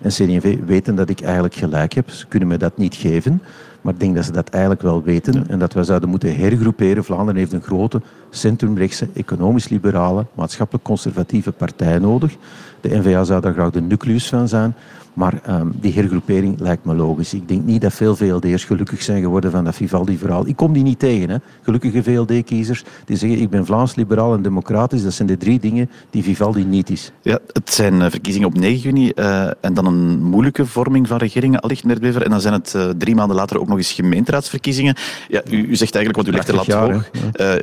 en 0.00 0.08
CD&V 0.08 0.58
weten 0.66 0.94
dat 0.94 1.08
ik 1.08 1.20
eigenlijk 1.20 1.54
gelijk 1.54 1.92
heb. 1.92 2.10
Ze 2.10 2.26
kunnen 2.26 2.48
me 2.48 2.56
dat 2.56 2.76
niet 2.76 2.94
geven. 2.94 3.42
Maar 3.80 3.94
ik 3.94 4.00
denk 4.00 4.14
dat 4.14 4.24
ze 4.24 4.32
dat 4.32 4.48
eigenlijk 4.48 4.82
wel 4.82 5.02
weten 5.02 5.48
en 5.48 5.58
dat 5.58 5.72
wij 5.72 5.84
zouden 5.84 6.08
moeten 6.08 6.36
hergroeperen. 6.36 7.04
Vlaanderen 7.04 7.36
heeft 7.36 7.52
een 7.52 7.62
grote 7.62 8.00
centrumrechtse, 8.30 9.08
economisch-liberale, 9.14 10.26
maatschappelijk-conservatieve 10.34 11.52
partij 11.52 11.98
nodig. 11.98 12.36
De 12.80 12.98
NVA 12.98 13.24
zou 13.24 13.40
daar 13.40 13.52
graag 13.52 13.70
de 13.70 13.80
nucleus 13.80 14.28
van 14.28 14.48
zijn. 14.48 14.74
Maar 15.12 15.40
ehm, 15.44 15.66
die 15.80 15.92
hergroepering 15.92 16.60
lijkt 16.60 16.84
me 16.84 16.94
logisch. 16.94 17.34
Ik 17.34 17.48
denk 17.48 17.64
niet 17.64 17.80
dat 17.80 17.92
veel 17.92 18.16
VLD'ers 18.16 18.64
gelukkig 18.64 19.02
zijn 19.02 19.22
geworden 19.22 19.50
van 19.50 19.64
dat 19.64 19.74
Vivaldi-verhaal. 19.74 20.46
Ik 20.46 20.56
kom 20.56 20.72
die 20.72 20.82
niet 20.82 20.98
tegen. 20.98 21.30
Hè. 21.30 21.36
Gelukkige 21.62 22.02
VLD-kiezers 22.02 22.84
die 23.04 23.16
zeggen 23.16 23.40
ik 23.40 23.50
ben 23.50 23.66
Vlaams, 23.66 23.94
liberaal 23.94 24.34
en 24.34 24.42
democratisch. 24.42 25.02
Dat 25.02 25.12
zijn 25.12 25.28
de 25.28 25.36
drie 25.36 25.60
dingen 25.60 25.90
die 26.10 26.22
Vivaldi 26.22 26.64
niet 26.64 26.90
is. 26.90 27.12
Ja, 27.22 27.38
het 27.52 27.72
zijn 27.72 28.02
eh, 28.02 28.10
verkiezingen 28.10 28.48
op 28.48 28.58
9 28.58 28.78
juni 28.78 29.12
uh, 29.14 29.46
en 29.60 29.74
dan 29.74 29.86
een 29.86 30.22
moeilijke 30.22 30.66
vorming 30.66 31.08
van 31.08 31.18
regeringen, 31.18 31.60
allicht 31.60 31.84
meneer 31.84 32.00
Bever. 32.00 32.22
En 32.22 32.30
dan 32.30 32.40
zijn 32.40 32.54
het 32.54 32.72
uh, 32.76 32.88
drie 32.98 33.14
maanden 33.14 33.36
later 33.36 33.60
ook 33.60 33.68
nog 33.68 33.76
eens 33.76 33.92
gemeenteraadsverkiezingen. 33.92 34.94
Ja, 35.28 35.42
u, 35.50 35.56
u 35.56 35.76
zegt 35.76 35.94
eigenlijk, 35.94 36.16
want 36.16 36.28
u 36.28 36.32
legt 36.32 36.46
de 36.46 36.54
lat 36.54 36.66
jaar, 36.66 36.92
hoog. 36.92 37.10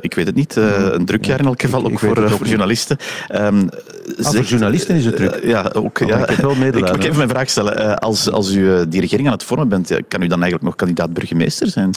ik 0.00 0.14
weet 0.14 0.26
het 0.26 0.34
niet. 0.34 0.56
een 0.56 1.04
druk 1.04 1.24
jaar 1.24 1.38
in 1.38 1.46
elk 1.46 1.60
geval, 1.60 1.84
ook 1.84 1.98
voor, 1.98 2.30
voor 2.30 2.46
journalisten. 2.46 2.96
Um, 3.34 3.68
ah, 4.22 4.32
voor 4.32 4.42
journalisten 4.42 4.96
is 4.96 5.04
het 5.04 5.16
druk? 5.16 5.40
ja, 5.42 5.70
ook. 5.74 6.00
Oh, 6.00 6.08
ja. 6.08 6.28
Ik, 6.28 6.36
wel 6.36 6.50
ik, 6.66 6.76
ik 6.76 7.04
even 7.04 7.16
mijn 7.16 7.28
vraag 7.38 7.50
stellen. 7.50 7.98
als, 7.98 8.30
als 8.30 8.50
u 8.50 8.88
die 8.88 9.00
regering 9.00 9.28
aan 9.28 9.34
het 9.34 9.44
vormen 9.44 9.68
bent, 9.68 9.88
kan 10.08 10.22
u 10.22 10.26
dan 10.26 10.42
eigenlijk 10.42 10.62
nog 10.62 10.74
kandidaat 10.74 11.12
burgemeester 11.12 11.68
zijn? 11.68 11.90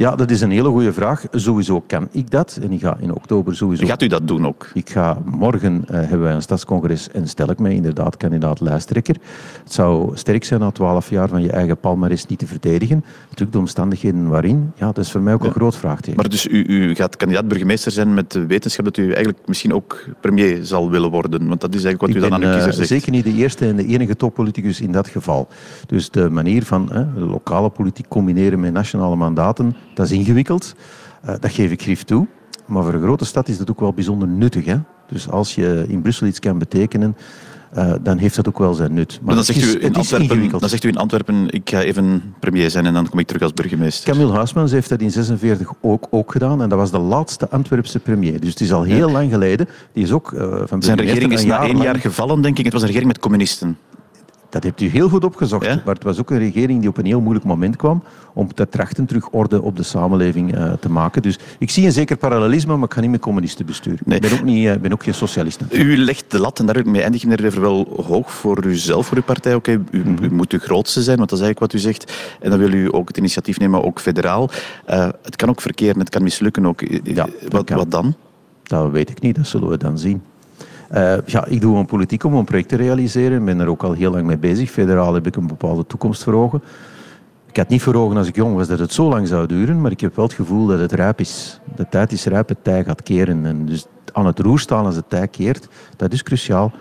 Ja, 0.00 0.16
dat 0.16 0.30
is 0.30 0.40
een 0.40 0.50
hele 0.50 0.68
goede 0.68 0.92
vraag. 0.92 1.24
Sowieso 1.30 1.80
kan 1.86 2.08
ik 2.10 2.30
dat. 2.30 2.58
En 2.62 2.72
ik 2.72 2.80
ga 2.80 2.96
in 3.00 3.14
oktober 3.14 3.56
sowieso... 3.56 3.86
Gaat 3.86 4.02
u 4.02 4.06
dat 4.06 4.28
doen 4.28 4.46
ook? 4.46 4.70
Ik 4.74 4.90
ga 4.90 5.18
morgen 5.24 5.84
uh, 5.84 5.96
hebben 5.96 6.20
wij 6.20 6.32
een 6.32 6.42
stadscongres 6.42 7.10
en 7.10 7.28
stel 7.28 7.50
ik 7.50 7.58
mij 7.58 7.74
inderdaad 7.74 8.16
kandidaat 8.16 8.60
lijsttrekker. 8.60 9.16
Het 9.62 9.72
zou 9.72 10.16
sterk 10.16 10.44
zijn 10.44 10.60
na 10.60 10.70
twaalf 10.70 11.10
jaar 11.10 11.28
van 11.28 11.42
je 11.42 11.50
eigen 11.50 11.76
palmares 11.76 12.26
niet 12.26 12.38
te 12.38 12.46
verdedigen. 12.46 13.04
Natuurlijk 13.22 13.52
de 13.52 13.58
omstandigheden 13.58 14.28
waarin. 14.28 14.72
Ja, 14.76 14.86
dat 14.86 15.04
is 15.04 15.10
voor 15.10 15.20
mij 15.20 15.34
ook 15.34 15.40
ja. 15.40 15.46
een 15.46 15.52
groot 15.52 15.76
vraagteken. 15.76 16.16
Maar 16.16 16.28
dus 16.28 16.46
u, 16.46 16.64
u 16.64 16.94
gaat 16.94 17.16
kandidaat 17.16 17.48
burgemeester 17.48 17.92
zijn 17.92 18.14
met 18.14 18.32
de 18.32 18.46
wetenschap 18.46 18.84
dat 18.84 18.96
u 18.96 19.06
eigenlijk 19.06 19.38
misschien 19.46 19.74
ook 19.74 20.04
premier 20.20 20.64
zal 20.64 20.90
willen 20.90 21.10
worden? 21.10 21.48
Want 21.48 21.60
dat 21.60 21.74
is 21.74 21.84
eigenlijk 21.84 22.00
wat 22.00 22.10
ik 22.10 22.16
u 22.16 22.20
dan 22.20 22.32
aan 22.32 22.48
uw 22.48 22.52
kiezer 22.52 22.72
zegt. 22.72 22.90
Uh, 22.90 22.98
zeker 22.98 23.12
niet 23.12 23.24
de 23.24 23.34
eerste 23.34 23.66
en 23.66 23.76
de 23.76 23.86
enige 23.86 24.16
toppoliticus 24.16 24.80
in 24.80 24.92
dat 24.92 25.08
geval. 25.08 25.48
Dus 25.86 26.10
de 26.10 26.30
manier 26.30 26.64
van 26.64 26.90
uh, 26.92 27.28
lokale 27.28 27.68
politiek 27.68 28.08
combineren 28.08 28.60
met 28.60 28.72
nationale 28.72 29.16
mandaten, 29.16 29.76
dat 30.00 30.10
is 30.10 30.18
ingewikkeld. 30.18 30.74
Uh, 31.24 31.34
dat 31.40 31.50
geef 31.50 31.70
ik 31.70 31.82
grief 31.82 32.02
toe. 32.02 32.26
Maar 32.66 32.82
voor 32.82 32.94
een 32.94 33.02
grote 33.02 33.24
stad 33.24 33.48
is 33.48 33.58
dat 33.58 33.70
ook 33.70 33.80
wel 33.80 33.92
bijzonder 33.92 34.28
nuttig. 34.28 34.64
Hè? 34.64 34.76
Dus 35.08 35.28
als 35.28 35.54
je 35.54 35.84
in 35.88 36.02
Brussel 36.02 36.26
iets 36.26 36.38
kan 36.38 36.58
betekenen, 36.58 37.16
uh, 37.76 37.94
dan 38.02 38.18
heeft 38.18 38.36
dat 38.36 38.48
ook 38.48 38.58
wel 38.58 38.74
zijn 38.74 38.94
nut. 38.94 39.10
Maar, 39.10 39.20
maar 39.24 39.34
dan, 39.34 39.44
zegt 39.44 39.58
is, 39.58 39.74
u 39.74 39.84
in 39.84 39.94
Antwerpen, 39.94 40.58
dan 40.58 40.68
zegt 40.68 40.84
u 40.84 40.88
in 40.88 40.96
Antwerpen, 40.96 41.50
ik 41.50 41.70
ga 41.70 41.80
even 41.80 42.34
premier 42.38 42.70
zijn 42.70 42.86
en 42.86 42.94
dan 42.94 43.08
kom 43.08 43.18
ik 43.18 43.26
terug 43.26 43.42
als 43.42 43.54
burgemeester. 43.54 44.12
Camille 44.12 44.32
Huismans 44.32 44.72
heeft 44.72 44.88
dat 44.88 45.00
in 45.00 45.10
46 45.10 45.72
ook, 45.80 46.06
ook 46.10 46.32
gedaan 46.32 46.62
en 46.62 46.68
dat 46.68 46.78
was 46.78 46.90
de 46.90 46.98
laatste 46.98 47.48
Antwerpse 47.48 47.98
premier. 47.98 48.40
Dus 48.40 48.50
het 48.50 48.60
is 48.60 48.72
al 48.72 48.82
heel 48.82 49.06
ja. 49.06 49.12
lang 49.12 49.30
geleden. 49.30 49.68
Die 49.92 50.04
is 50.04 50.12
ook 50.12 50.32
uh, 50.32 50.62
van 50.64 50.82
Zijn 50.82 51.00
regering 51.00 51.32
is 51.32 51.44
na 51.44 51.62
één 51.62 51.78
jaar 51.78 51.96
gevallen, 51.96 52.42
denk 52.42 52.58
ik. 52.58 52.64
Het 52.64 52.72
was 52.72 52.82
een 52.82 52.88
regering 52.88 53.12
met 53.12 53.20
communisten. 53.22 53.76
Dat 54.50 54.62
hebt 54.62 54.80
u 54.80 54.88
heel 54.88 55.08
goed 55.08 55.24
opgezocht. 55.24 55.66
Ja? 55.66 55.82
Maar 55.84 55.94
het 55.94 56.04
was 56.04 56.18
ook 56.18 56.30
een 56.30 56.38
regering 56.38 56.80
die 56.80 56.88
op 56.88 56.96
een 56.96 57.06
heel 57.06 57.20
moeilijk 57.20 57.44
moment 57.44 57.76
kwam 57.76 58.02
om 58.32 58.54
te 58.54 58.68
trachten 58.68 59.06
terug 59.06 59.28
orde 59.30 59.62
op 59.62 59.76
de 59.76 59.82
samenleving 59.82 60.56
uh, 60.56 60.72
te 60.72 60.90
maken. 60.90 61.22
Dus 61.22 61.38
ik 61.58 61.70
zie 61.70 61.86
een 61.86 61.92
zeker 61.92 62.16
parallelisme, 62.16 62.76
maar 62.76 62.84
ik 62.84 62.94
ga 62.94 63.00
niet 63.00 63.10
met 63.10 63.20
communisten 63.20 63.66
besturen. 63.66 63.98
Nee. 64.04 64.20
Ik 64.20 64.28
ben 64.28 64.38
ook, 64.38 64.44
niet, 64.44 64.66
uh, 64.66 64.74
ben 64.74 64.92
ook 64.92 65.02
geen 65.02 65.14
socialist. 65.14 65.60
U 65.70 65.96
legt 65.96 66.24
de 66.28 66.38
lat, 66.38 66.58
en 66.58 66.66
daar 66.66 66.88
mee 66.88 67.02
eindig 67.02 67.22
ik 67.22 67.28
meneer 67.28 67.44
Rever, 67.44 67.60
wel 67.60 68.02
hoog 68.06 68.32
voor 68.32 68.64
uzelf, 68.64 69.06
voor 69.06 69.16
uw 69.16 69.22
partij. 69.22 69.54
Oké, 69.54 69.70
okay, 69.70 70.00
u, 70.00 70.14
u, 70.22 70.30
moet 70.30 70.50
de 70.50 70.58
grootste 70.58 71.02
zijn, 71.02 71.16
want 71.16 71.30
dat 71.30 71.38
is 71.38 71.44
eigenlijk 71.44 71.72
wat 71.72 71.82
u 71.82 71.84
zegt. 71.84 72.12
En 72.40 72.50
dan 72.50 72.58
wil 72.58 72.72
u 72.72 72.94
ook 72.94 73.08
het 73.08 73.16
initiatief 73.16 73.58
nemen, 73.58 73.84
ook 73.84 74.00
federaal. 74.00 74.50
Uh, 74.90 75.08
het 75.22 75.36
kan 75.36 75.48
ook 75.48 75.60
verkeren, 75.60 75.98
het 75.98 76.08
kan 76.08 76.22
mislukken 76.22 76.66
ook. 76.66 76.80
Ja, 77.02 77.28
wat, 77.48 77.64
kan. 77.64 77.76
wat 77.76 77.90
dan? 77.90 78.14
Dat 78.62 78.90
weet 78.90 79.10
ik 79.10 79.20
niet, 79.20 79.36
dat 79.36 79.46
zullen 79.46 79.68
we 79.68 79.76
dan 79.76 79.98
zien. 79.98 80.22
Uh, 80.94 81.14
ja, 81.26 81.46
ik 81.46 81.60
doe 81.60 81.76
een 81.76 81.86
politiek 81.86 82.24
om 82.24 82.34
een 82.34 82.44
project 82.44 82.68
te 82.68 82.76
realiseren. 82.76 83.38
Ik 83.38 83.44
ben 83.44 83.60
er 83.60 83.68
ook 83.68 83.82
al 83.82 83.92
heel 83.92 84.10
lang 84.10 84.26
mee 84.26 84.38
bezig. 84.38 84.70
Federaal 84.70 85.14
heb 85.14 85.26
ik 85.26 85.36
een 85.36 85.46
bepaalde 85.46 85.86
toekomst 85.86 86.22
voor 86.22 86.34
ogen. 86.34 86.62
Ik 87.50 87.56
had 87.56 87.68
niet 87.68 87.82
voor 87.82 87.94
ogen 87.94 88.16
als 88.16 88.28
ik 88.28 88.36
jong 88.36 88.54
was 88.54 88.68
dat 88.68 88.78
het 88.78 88.92
zo 88.92 89.08
lang 89.08 89.28
zou 89.28 89.46
duren, 89.46 89.80
maar 89.80 89.90
ik 89.90 90.00
heb 90.00 90.16
wel 90.16 90.24
het 90.24 90.34
gevoel 90.34 90.66
dat 90.66 90.78
het 90.78 90.92
rijp 90.92 91.20
is. 91.20 91.60
De 91.76 91.88
tijd 91.88 92.12
is 92.12 92.24
rijp, 92.24 92.48
het 92.48 92.64
tij 92.64 92.84
gaat 92.84 93.02
keren. 93.02 93.46
En 93.46 93.66
dus 93.66 93.86
aan 94.12 94.26
het 94.26 94.38
roer 94.38 94.58
staan 94.58 94.84
als 94.84 94.96
het 94.96 95.10
tij 95.10 95.28
keert, 95.28 95.68
dat 95.96 96.12
is 96.12 96.22
cruciaal. 96.22 96.72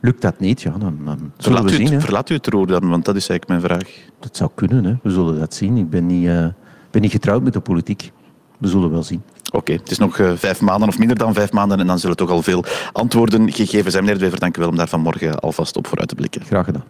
Lukt 0.00 0.22
dat 0.22 0.40
niet, 0.40 0.62
ja, 0.62 0.70
dan, 0.70 0.98
dan 1.04 1.16
zullen 1.16 1.32
verlaat 1.38 1.62
we 1.62 1.70
zien. 1.70 1.86
U 1.86 1.94
het, 1.94 2.04
verlaat 2.04 2.30
u 2.30 2.34
het 2.34 2.46
roer 2.46 2.66
dan? 2.66 2.88
Want 2.88 3.04
dat 3.04 3.16
is 3.16 3.28
eigenlijk 3.28 3.60
mijn 3.60 3.72
vraag. 3.72 3.94
Dat 4.18 4.36
zou 4.36 4.50
kunnen, 4.54 4.84
hè. 4.84 4.94
we 5.02 5.10
zullen 5.10 5.38
dat 5.38 5.54
zien. 5.54 5.76
Ik 5.76 5.90
ben 5.90 6.06
niet, 6.06 6.26
uh, 6.26 6.46
ben 6.90 7.02
niet 7.02 7.10
getrouwd 7.10 7.42
met 7.42 7.52
de 7.52 7.60
politiek. 7.60 8.12
We 8.58 8.68
zullen 8.68 8.90
wel 8.90 9.02
zien. 9.02 9.22
Oké, 9.50 9.72
het 9.72 9.90
is 9.90 9.98
nog 9.98 10.18
uh, 10.18 10.32
vijf 10.34 10.60
maanden 10.60 10.88
of 10.88 10.98
minder 10.98 11.18
dan 11.18 11.34
vijf 11.34 11.52
maanden 11.52 11.80
en 11.80 11.86
dan 11.86 11.98
zullen 11.98 12.16
toch 12.16 12.30
al 12.30 12.42
veel 12.42 12.64
antwoorden 12.92 13.52
gegeven 13.52 13.90
zijn. 13.90 14.04
Meneer 14.04 14.18
de 14.18 14.24
Wever, 14.24 14.40
dank 14.40 14.56
u 14.56 14.60
wel 14.60 14.70
om 14.70 14.76
daar 14.76 14.88
vanmorgen 14.88 15.38
alvast 15.38 15.76
op 15.76 15.86
vooruit 15.86 16.08
te 16.08 16.14
blikken. 16.14 16.42
Graag 16.44 16.64
gedaan. 16.64 16.84